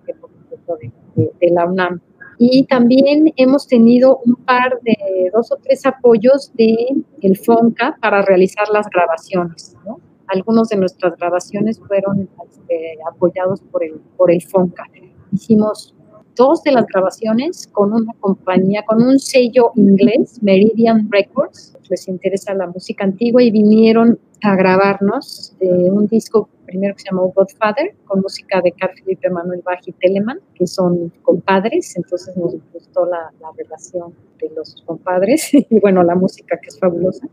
[1.16, 2.00] de, de la UNAM.
[2.42, 6.74] Y también hemos tenido un par de dos o tres apoyos de
[7.20, 9.76] el FONCA para realizar las grabaciones.
[9.84, 10.00] ¿no?
[10.26, 14.84] Algunos de nuestras grabaciones fueron este, apoyados por el, por el FONCA.
[15.30, 15.94] Hicimos
[16.40, 21.76] dos de las grabaciones con una compañía, con un sello inglés, Meridian Records.
[21.90, 27.08] Les interesa la música antigua y vinieron a grabarnos eh, un disco primero que se
[27.10, 32.34] llamó Godfather, con música de Carl Felipe Manuel Bach y Telemann, que son compadres, entonces
[32.38, 37.26] nos gustó la, la relación de los compadres y bueno, la música que es fabulosa.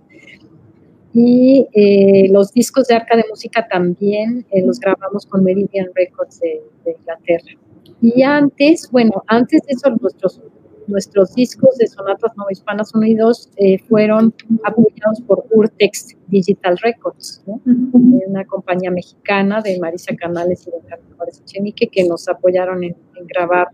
[1.14, 6.42] Y eh, los discos de Arca de Música también eh, los grabamos con Meridian Records
[6.42, 7.67] de, Inglaterra.
[8.02, 10.42] Y antes, bueno, antes de eso, nuestros,
[10.88, 14.34] nuestros discos de Sonatas Nova Hispanas 1 y 2 eh, fueron
[14.64, 21.88] apoyados por Urtex Digital Records, una compañía mexicana de Marisa Canales y de Carlos Echenique
[21.88, 22.96] que nos apoyaron en,
[23.26, 23.70] grabar,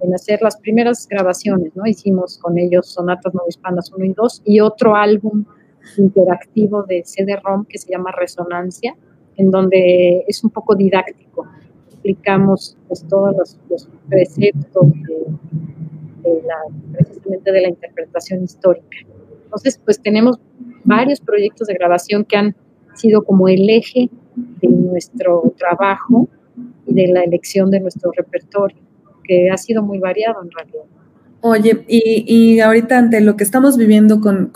[0.00, 1.86] en hacer las primeras grabaciones, ¿no?
[1.86, 5.44] Hicimos con ellos Sonatas Nova Hispanas 1 y 2 y otro álbum
[5.96, 8.96] interactivo de CD-ROM que se llama Resonancia,
[9.36, 11.46] en donde es un poco didáctico.
[12.02, 14.86] Explicamos pues, todos los, preceptos
[16.22, 16.56] de, la,
[16.92, 18.98] precisamente de la interpretación histórica.
[19.44, 20.38] Entonces, pues tenemos
[20.84, 22.56] varios proyectos de grabación que han
[22.94, 26.28] sido como el eje de nuestro trabajo
[26.86, 28.78] y de la elección de nuestro repertorio,
[29.24, 30.84] que ha sido muy variado en realidad.
[31.42, 34.52] Oye, y, ahorita ante lo que estamos viviendo con,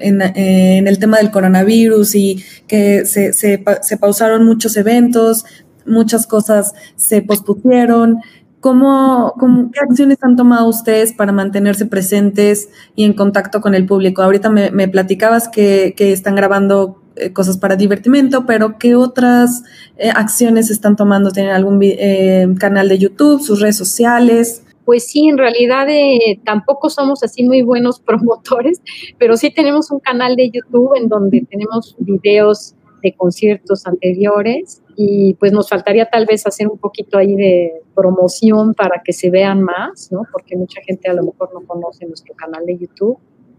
[0.00, 3.58] en, el tema del coronavirus y que se, se,
[3.98, 5.44] pausaron muchos eventos,
[5.86, 8.20] muchas cosas se pospusieron,
[8.60, 9.34] ¿cómo,
[9.72, 14.22] qué acciones han tomado ustedes para mantenerse presentes y en contacto con el público?
[14.22, 19.62] Ahorita me, platicabas que, están grabando eh, cosas para divertimento, pero ¿qué otras
[19.96, 21.30] eh, acciones están tomando?
[21.30, 24.62] ¿Tienen algún eh, canal de YouTube, sus redes sociales?
[24.86, 28.80] pues sí, en realidad eh, tampoco somos así muy buenos promotores,
[29.18, 32.75] pero sí tenemos un canal de YouTube en donde tenemos videos
[33.06, 38.74] de conciertos anteriores y pues nos faltaría tal vez hacer un poquito ahí de promoción
[38.74, 40.22] para que se vean más, ¿no?
[40.32, 43.18] Porque mucha gente a lo mejor no conoce nuestro canal de YouTube.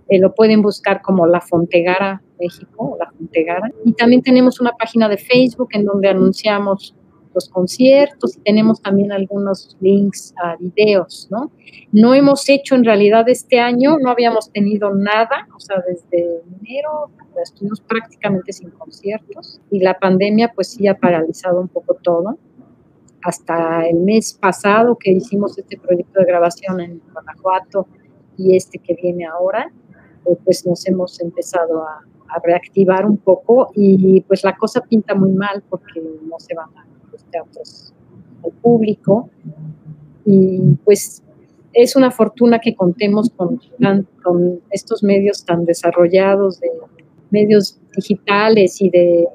[0.09, 3.71] Eh, lo pueden buscar como La Fontegara México, La Fontegara.
[3.85, 6.93] Y también tenemos una página de Facebook en donde anunciamos
[7.37, 11.51] los conciertos y tenemos también algunos links a videos, ¿no?
[11.91, 17.11] No hemos hecho en realidad este año, no habíamos tenido nada, o sea, desde enero
[17.43, 22.39] estuvimos prácticamente sin conciertos y la pandemia pues sí ha paralizado un poco todo.
[23.21, 27.87] Hasta el mes pasado que hicimos este proyecto de grabación en Guanajuato
[28.35, 29.71] y este que viene ahora,
[30.25, 35.13] eh, pues nos hemos empezado a, a reactivar un poco y pues la cosa pinta
[35.13, 36.86] muy mal porque no se van a
[37.25, 37.93] teatros
[38.43, 39.29] al público.
[40.25, 41.23] Y pues
[41.73, 43.61] es una fortuna que contemos con,
[44.23, 46.69] con estos medios tan desarrollados de
[47.29, 49.27] medios digitales y de,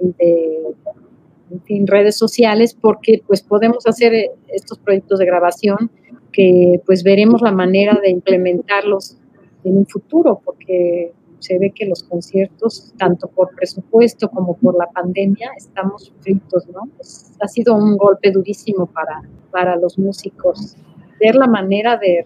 [1.85, 5.91] redes sociales porque pues podemos hacer estos proyectos de grabación
[6.33, 9.19] que pues veremos la manera de implementarlos
[9.63, 11.13] en un futuro porque
[11.43, 16.83] se ve que los conciertos, tanto por presupuesto como por la pandemia, estamos fritos, ¿no?
[16.97, 20.77] Pues, ha sido un golpe durísimo para, para los músicos.
[21.21, 22.25] Ver la manera de,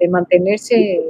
[0.00, 1.00] de mantenerse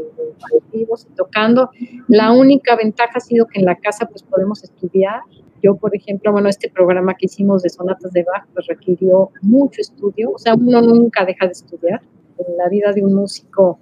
[0.59, 1.71] activos y tocando.
[2.09, 5.21] La única ventaja ha sido que en la casa pues podemos estudiar.
[5.63, 9.81] Yo, por ejemplo, bueno, este programa que hicimos de sonatas de Bach pues requirió mucho
[9.81, 10.33] estudio.
[10.35, 12.01] O sea, uno nunca deja de estudiar.
[12.39, 13.79] En la vida de un músico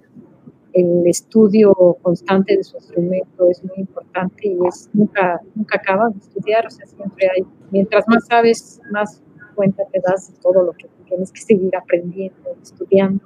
[0.73, 6.19] el estudio constante de su instrumento es muy importante y es nunca, nunca acaba de
[6.19, 9.21] estudiar, o sea, siempre hay, mientras más sabes, más
[9.55, 13.21] cuenta te das de todo lo que tienes que seguir aprendiendo, estudiando.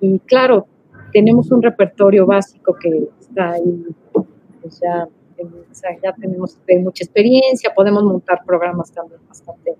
[0.00, 0.66] Y claro,
[1.12, 3.86] tenemos un repertorio básico que está ahí,
[4.60, 5.08] pues ya,
[6.02, 9.74] ya tenemos mucha experiencia, podemos montar programas también bastante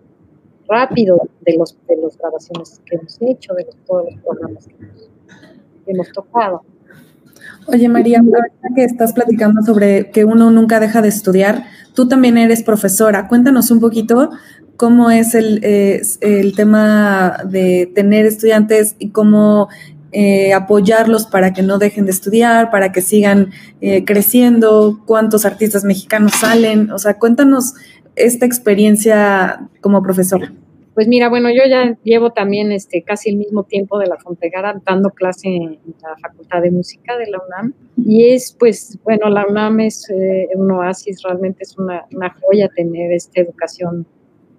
[0.68, 6.10] rápido de los de las grabaciones que hemos hecho, de todos los programas que hemos
[6.12, 6.62] tocado.
[7.66, 12.38] Oye, María, ahorita que estás platicando sobre que uno nunca deja de estudiar, tú también
[12.38, 13.28] eres profesora.
[13.28, 14.30] Cuéntanos un poquito
[14.76, 19.68] cómo es el, el tema de tener estudiantes y cómo
[20.14, 23.50] eh, apoyarlos para que no dejen de estudiar, para que sigan
[23.80, 26.90] eh, creciendo, cuántos artistas mexicanos salen.
[26.90, 27.72] O sea, cuéntanos
[28.14, 30.52] esta experiencia como profesora.
[30.95, 34.80] Pues mira, bueno, yo ya llevo también este, casi el mismo tiempo de la Fontegara
[34.84, 37.72] dando clase en la Facultad de Música de la UNAM.
[38.05, 42.05] Y es, pues, bueno, la UNAM es eh, un oasis, realmente es una,
[42.43, 44.07] joya tener esta educación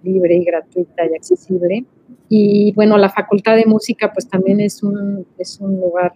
[0.02, 1.84] libre y gratuita y accesible.
[2.28, 6.12] Y bueno, la Facultad de Música, pues también es un, es un lugar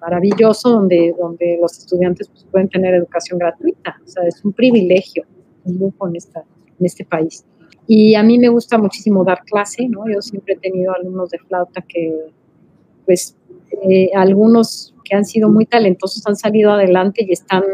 [0.00, 4.00] maravilloso donde, donde los estudiantes pues, pueden tener educación gratuita.
[4.04, 5.24] O sea, es un privilegio,
[5.64, 7.44] un lujo en, esta, en este país.
[7.86, 10.04] Y a mí me gusta muchísimo dar clase, ¿no?
[10.12, 12.32] Yo siempre he tenido alumnos de flauta que,
[13.04, 13.36] pues,
[13.82, 17.64] eh, algunos que han sido muy talentosos han salido adelante y están,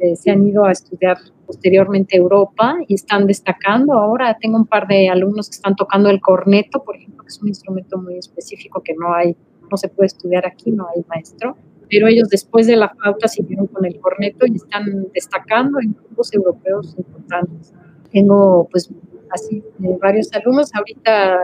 [0.00, 3.92] eh, se han ido a estudiar posteriormente Europa y están destacando.
[3.94, 7.40] Ahora tengo un par de alumnos que están tocando el corneto, por ejemplo, que es
[7.40, 9.36] un instrumento muy específico que no hay,
[9.70, 11.56] no se puede estudiar aquí, no hay maestro
[11.92, 16.32] pero ellos después de la flauta siguieron con el corneto y están destacando en grupos
[16.32, 17.74] europeos importantes.
[18.10, 18.88] Tengo pues
[19.32, 19.62] así
[20.00, 20.70] varios alumnos.
[20.74, 21.38] Ahorita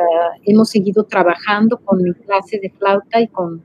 [0.45, 3.62] hemos seguido trabajando con mi clase de flauta y con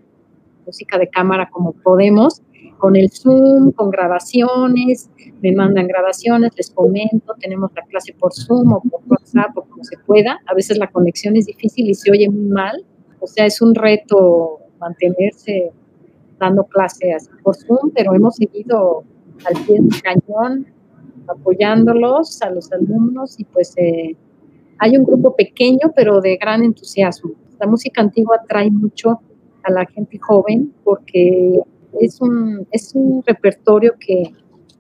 [0.66, 2.42] música de cámara como podemos,
[2.78, 5.10] con el Zoom, con grabaciones,
[5.42, 9.84] me mandan grabaciones, les comento, tenemos la clase por Zoom o por WhatsApp o como
[9.84, 10.40] se pueda.
[10.48, 12.86] A veces la conexión es difícil y se oye muy mal,
[13.20, 15.72] o sea, es un reto mantenerse
[16.40, 19.04] dando clases por Zoom, pero hemos seguido
[19.46, 20.68] al pie del cañón
[21.28, 24.16] apoyándolos a los alumnos y pues eh,
[24.80, 27.32] hay un grupo pequeño pero de gran entusiasmo.
[27.60, 29.20] La música antigua atrae mucho
[29.64, 31.62] a la gente joven porque
[32.00, 34.32] es un, es un repertorio que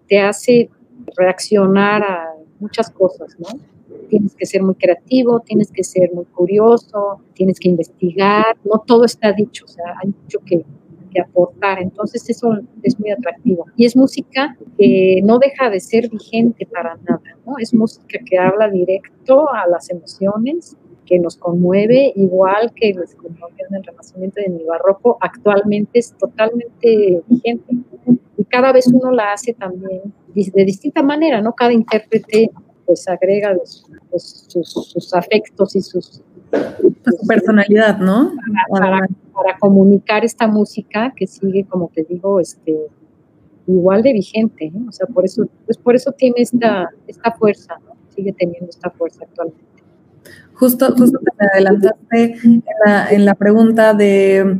[0.07, 0.69] te hace
[1.15, 3.47] reaccionar a muchas cosas, ¿no?
[4.09, 9.05] Tienes que ser muy creativo, tienes que ser muy curioso, tienes que investigar, no todo
[9.05, 10.65] está dicho, o sea, hay mucho que,
[11.13, 11.81] que aportar.
[11.81, 13.65] Entonces eso es muy atractivo.
[13.75, 17.53] Y es música que no deja de ser vigente para nada, ¿no?
[17.59, 23.65] Es música que habla directo a las emociones, que nos conmueve, igual que les conmovió
[23.69, 27.75] en el Renacimiento y en el Barroco, actualmente es totalmente vigente.
[28.37, 30.01] Y cada vez uno la hace también
[30.33, 31.53] de distinta manera, ¿no?
[31.53, 32.51] Cada intérprete
[32.85, 33.55] pues agrega
[34.09, 36.21] pues, sus, afectos y sus...
[36.51, 38.31] Su personalidad, ¿no?
[38.69, 39.07] Para, para,
[39.59, 42.77] comunicar esta música que sigue, como te digo, este,
[43.67, 44.73] igual de vigente, ¿eh?
[44.87, 47.93] o sea, por eso, pues por eso tiene esta, esta fuerza, ¿no?
[48.09, 49.63] sigue teniendo esta fuerza actualmente.
[50.53, 54.59] Justo, justo te me adelantaste en la, en la pregunta de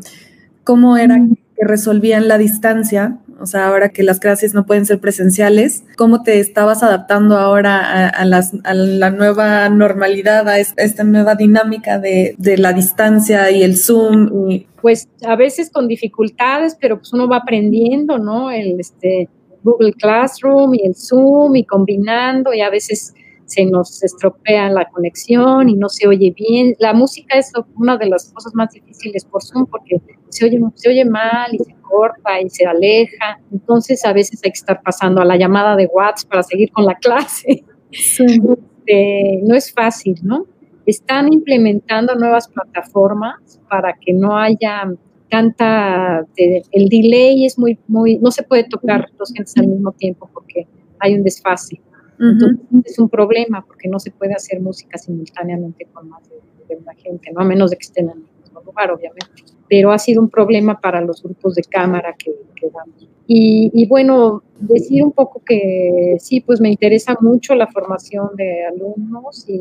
[0.64, 1.18] cómo era
[1.56, 6.24] que resolvían la distancia o sea, ahora que las clases no pueden ser presenciales, ¿cómo
[6.24, 13.52] te estabas adaptando ahora a, la nueva normalidad, a esta nueva dinámica de, la distancia
[13.52, 14.64] y el Zoom?
[14.82, 18.52] Pues a veces con dificultades, pero pues uno va aprendiendo, ¿no?
[18.52, 19.30] El este,
[19.64, 23.14] Google Classroom y el Zoom y combinando y a veces
[23.46, 26.76] se nos estropea la conexión y no se oye bien.
[26.80, 30.02] La música es una de las cosas más difíciles por Zoom porque
[30.34, 33.40] se oye, se oye mal y se corta y se aleja.
[33.52, 36.86] Entonces a veces hay que estar pasando a la llamada de WhatsApp para seguir con
[36.86, 37.64] la clase.
[37.92, 40.46] Este, no es fácil, ¿no?
[40.86, 44.92] Están implementando nuevas plataformas para que no haya
[45.30, 50.30] tanta, el delay es muy, muy, no se puede tocar dos gentes al mismo tiempo
[50.32, 50.68] porque
[51.00, 51.82] hay un desfase.
[52.20, 56.94] Entonces, es un problema porque no se puede hacer música simultáneamente con más de, una
[56.96, 57.42] gente, ¿no?
[57.42, 59.44] A menos de que estén en el mismo lugar, obviamente.
[59.74, 63.08] Pero ha sido un problema para los grupos de cámara que, que damos.
[63.26, 69.50] Y, bueno, decir un poco que sí, pues me interesa mucho la formación de alumnos
[69.50, 69.60] y,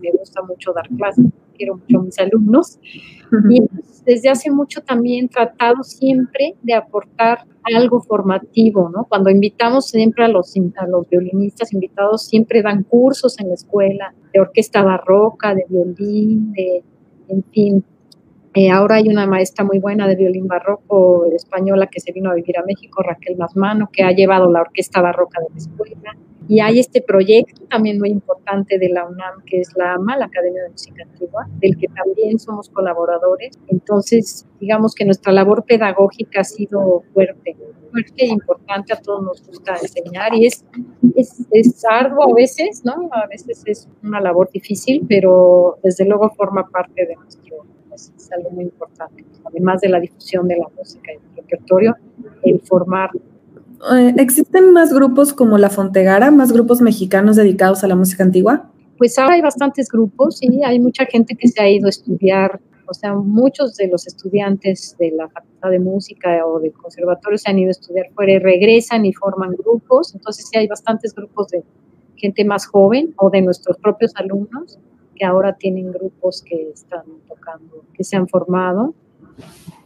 [0.00, 1.24] me gusta mucho dar clases,
[1.56, 2.78] quiero mucho a mis alumnos.
[3.50, 3.62] Y
[4.04, 7.40] desde hace mucho también he tratado siempre de aportar
[7.74, 9.06] algo formativo, ¿no?
[9.08, 14.14] Cuando invitamos siempre a los, a los violinistas invitados, siempre dan cursos en la escuela
[14.32, 16.84] de orquesta barroca, de violín, de,
[17.28, 17.84] en fin.
[18.54, 22.34] Eh, ahora hay una maestra muy buena de violín barroco española que se vino a
[22.34, 26.16] vivir a México, Raquel Masmano, que ha llevado la orquesta barroca de la escuela.
[26.48, 30.24] Y hay este proyecto también muy importante de la UNAM, que es la AMA, la
[30.24, 33.58] Academia de Música Antigua, del que también somos colaboradores.
[33.68, 37.54] Entonces, digamos que nuestra labor pedagógica ha sido fuerte,
[37.90, 40.64] fuerte e importante, a todos nos gusta enseñar y es,
[41.16, 43.10] es, es arduo a veces, ¿no?
[43.12, 47.66] A veces es una labor difícil, pero desde luego forma parte de nuestro,
[48.06, 49.24] pues, es algo muy importante.
[49.44, 51.96] Además de la difusión de la música y el repertorio,
[52.42, 53.10] el formar
[53.92, 58.70] eh, ¿Existen más grupos como La Fontegara, más grupos mexicanos dedicados a la música antigua?
[58.96, 62.60] Pues ahora hay bastantes grupos y hay mucha gente que se ha ido a estudiar,
[62.86, 67.50] o sea, muchos de los estudiantes de la Facultad de Música o del Conservatorio se
[67.50, 71.48] han ido a estudiar fuera y regresan y forman grupos, entonces sí hay bastantes grupos
[71.48, 71.62] de
[72.16, 74.80] gente más joven o de nuestros propios alumnos
[75.24, 78.94] ahora tienen grupos que están tocando, que se han formado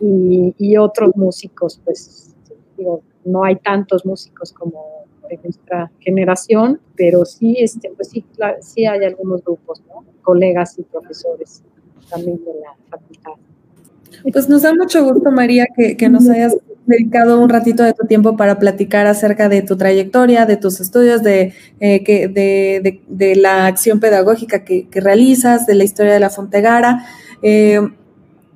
[0.00, 2.34] y, otros músicos, pues
[2.76, 8.24] digo, no hay tantos músicos como de nuestra generación, pero sí, este, pues sí,
[8.60, 9.82] sí hay algunos grupos,
[10.22, 11.62] colegas y profesores
[12.10, 13.32] también de la facultad.
[14.32, 16.56] Pues nos da mucho gusto, María, que, que, nos hayas
[16.92, 21.22] dedicado un ratito de tu tiempo para platicar acerca de tu trayectoria, de tus estudios,
[21.22, 26.12] de, eh, que, de, de, de, la acción pedagógica que, que, realizas, de la historia
[26.12, 27.04] de la Fontegara.
[27.42, 27.80] Eh,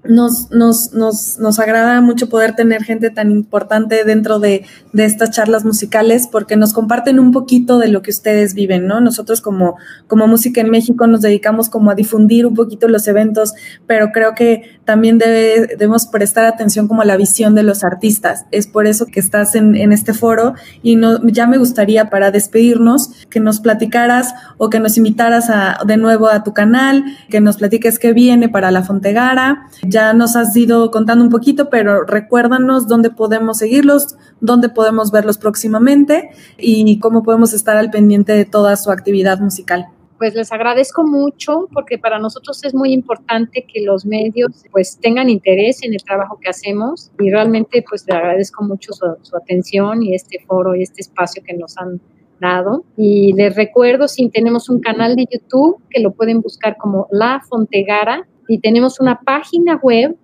[0.08, 5.30] nos, nos, nos, nos, agrada mucho poder tener gente tan importante dentro de, de, estas
[5.30, 9.00] charlas musicales porque nos comparten un poquito de lo que ustedes viven, ¿no?
[9.00, 9.76] Nosotros como,
[10.06, 13.54] como Música en México nos dedicamos como a difundir un poquito los eventos,
[13.86, 18.46] pero creo que también debe, debemos prestar atención como a la visión de los artistas.
[18.50, 22.30] Es por eso que estás en, en este foro y no, ya me gustaría para
[22.30, 27.40] despedirnos que nos platicaras o que nos invitaras a, de nuevo a tu canal, que
[27.40, 29.66] nos platiques qué viene para la Fontegara
[30.14, 36.30] nos has ido contando un poquito, pero recuérdanos dónde podemos seguirlos, dónde podemos verlos próximamente
[36.58, 39.86] y cómo podemos estar al pendiente de toda su actividad musical
[40.18, 45.28] pues les agradezco mucho porque para nosotros es muy importante que los medios pues tengan
[45.28, 50.02] interés en el trabajo que hacemos y realmente pues les agradezco mucho su, su, atención
[50.02, 52.00] y este foro y este espacio que nos han
[52.40, 52.84] dado.
[52.96, 57.42] Y les recuerdo si tenemos un canal de YouTube que lo pueden buscar como La
[57.48, 60.16] Fontegara y tenemos una página web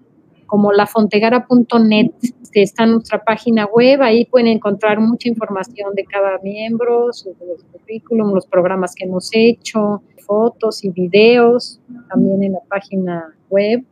[0.47, 2.11] como lafontegara.net.
[2.53, 7.35] Este, está nuestra página web, ahí pueden encontrar mucha información de cada miembro, su,
[7.73, 13.83] currículum, los programas que hemos hecho, fotos y videos, también en la página web.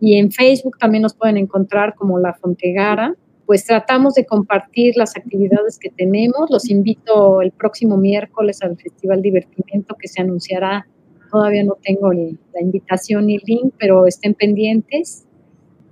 [0.00, 3.14] Y en Facebook también nos pueden encontrar como La Fontegara.
[3.46, 6.50] Pues tratamos de compartir las actividades que tenemos.
[6.50, 10.86] Los invito el próximo miércoles al Festival Divertimiento que se anunciará
[11.30, 15.24] Todavía no tengo la invitación ni el link, pero estén pendientes.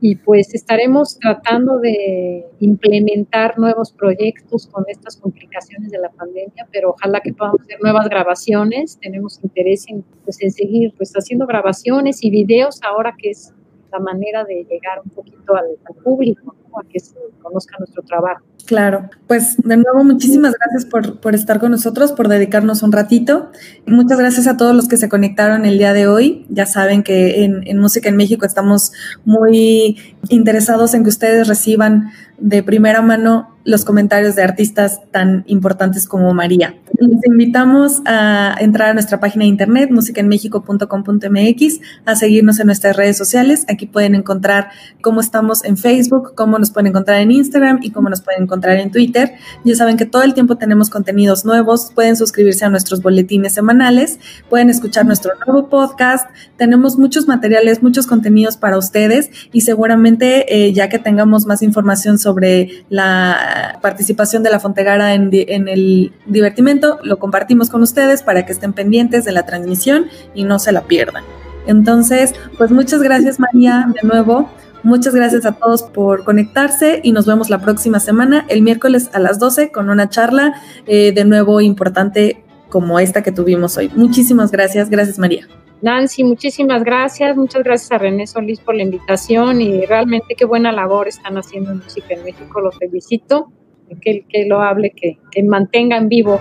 [0.00, 6.90] Y pues estaremos tratando de implementar nuevos proyectos con estas complicaciones de la pandemia, pero
[6.90, 8.98] ojalá que podamos hacer nuevas grabaciones.
[9.00, 13.54] Tenemos interés en, pues, en seguir pues, haciendo grabaciones y videos ahora que es
[13.90, 18.44] la manera de llegar un poquito al, público, a que se conozca nuestro trabajo.
[18.66, 23.50] Claro, pues de nuevo muchísimas gracias por, por, estar con nosotros, por dedicarnos un ratito.
[23.86, 26.46] Muchas gracias a todos los que se conectaron el día de hoy.
[26.48, 28.92] Ya saben que en, Música en México estamos
[29.24, 29.98] muy
[30.28, 36.32] interesados en que ustedes reciban de primera mano los comentarios de artistas tan importantes como
[36.34, 36.76] María.
[36.98, 43.16] Les invitamos a entrar a nuestra página de internet, musicaenmexico.com.mx, a seguirnos en nuestras redes
[43.16, 43.64] sociales.
[43.68, 44.68] Aquí pueden encontrar
[45.00, 48.78] cómo estamos en Facebook, cómo nos pueden encontrar en Instagram y cómo nos pueden encontrar
[48.78, 49.32] en Twitter.
[49.64, 54.18] Ya saben que todo el tiempo tenemos contenidos nuevos, pueden suscribirse a nuestros boletines semanales,
[54.48, 56.28] pueden escuchar nuestro nuevo podcast.
[56.56, 62.18] Tenemos muchos materiales, muchos contenidos para ustedes y seguramente eh, ya que tengamos más información
[62.18, 65.30] sobre la participación de la Fontegara en,
[65.68, 70.58] el divertimento, lo compartimos con ustedes para que estén pendientes de la transmisión y no
[70.58, 71.24] se la pierdan.
[71.66, 74.48] Entonces, pues muchas gracias María de nuevo.
[74.82, 79.18] Muchas gracias a todos por conectarse y nos vemos la próxima semana, el miércoles a
[79.18, 80.54] las 12, con una charla
[80.86, 83.90] eh, de nuevo importante como esta que tuvimos hoy.
[83.94, 84.90] Muchísimas gracias.
[84.90, 85.46] Gracias, María.
[85.82, 87.36] Nancy, muchísimas gracias.
[87.36, 91.70] Muchas gracias a René Solís por la invitación y realmente qué buena labor están haciendo
[91.70, 92.60] en Música en México.
[92.60, 93.52] Los felicito.
[94.00, 96.40] Que, que lo hable, que, que mantengan vivo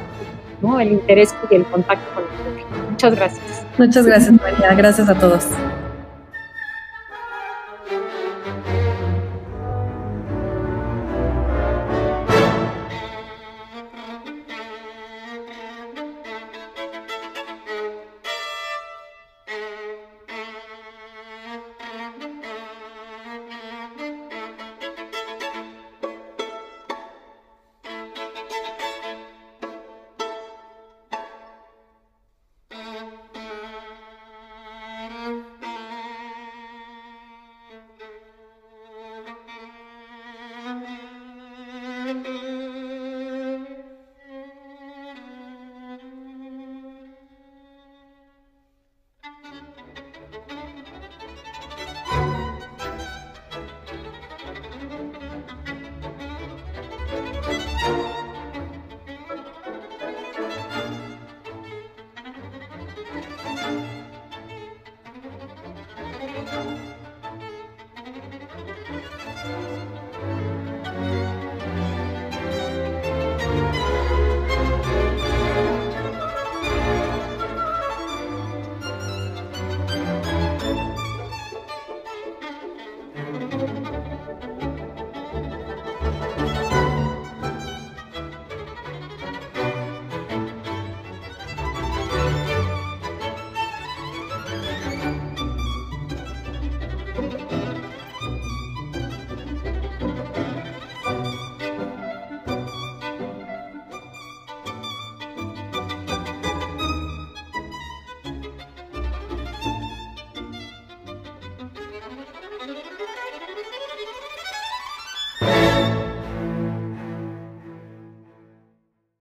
[0.64, 0.80] ¿no?
[0.80, 2.90] el interés y el contacto con el público.
[2.90, 3.66] Muchas gracias.
[3.78, 4.74] Muchas gracias, María.
[4.74, 5.46] Gracias a todos.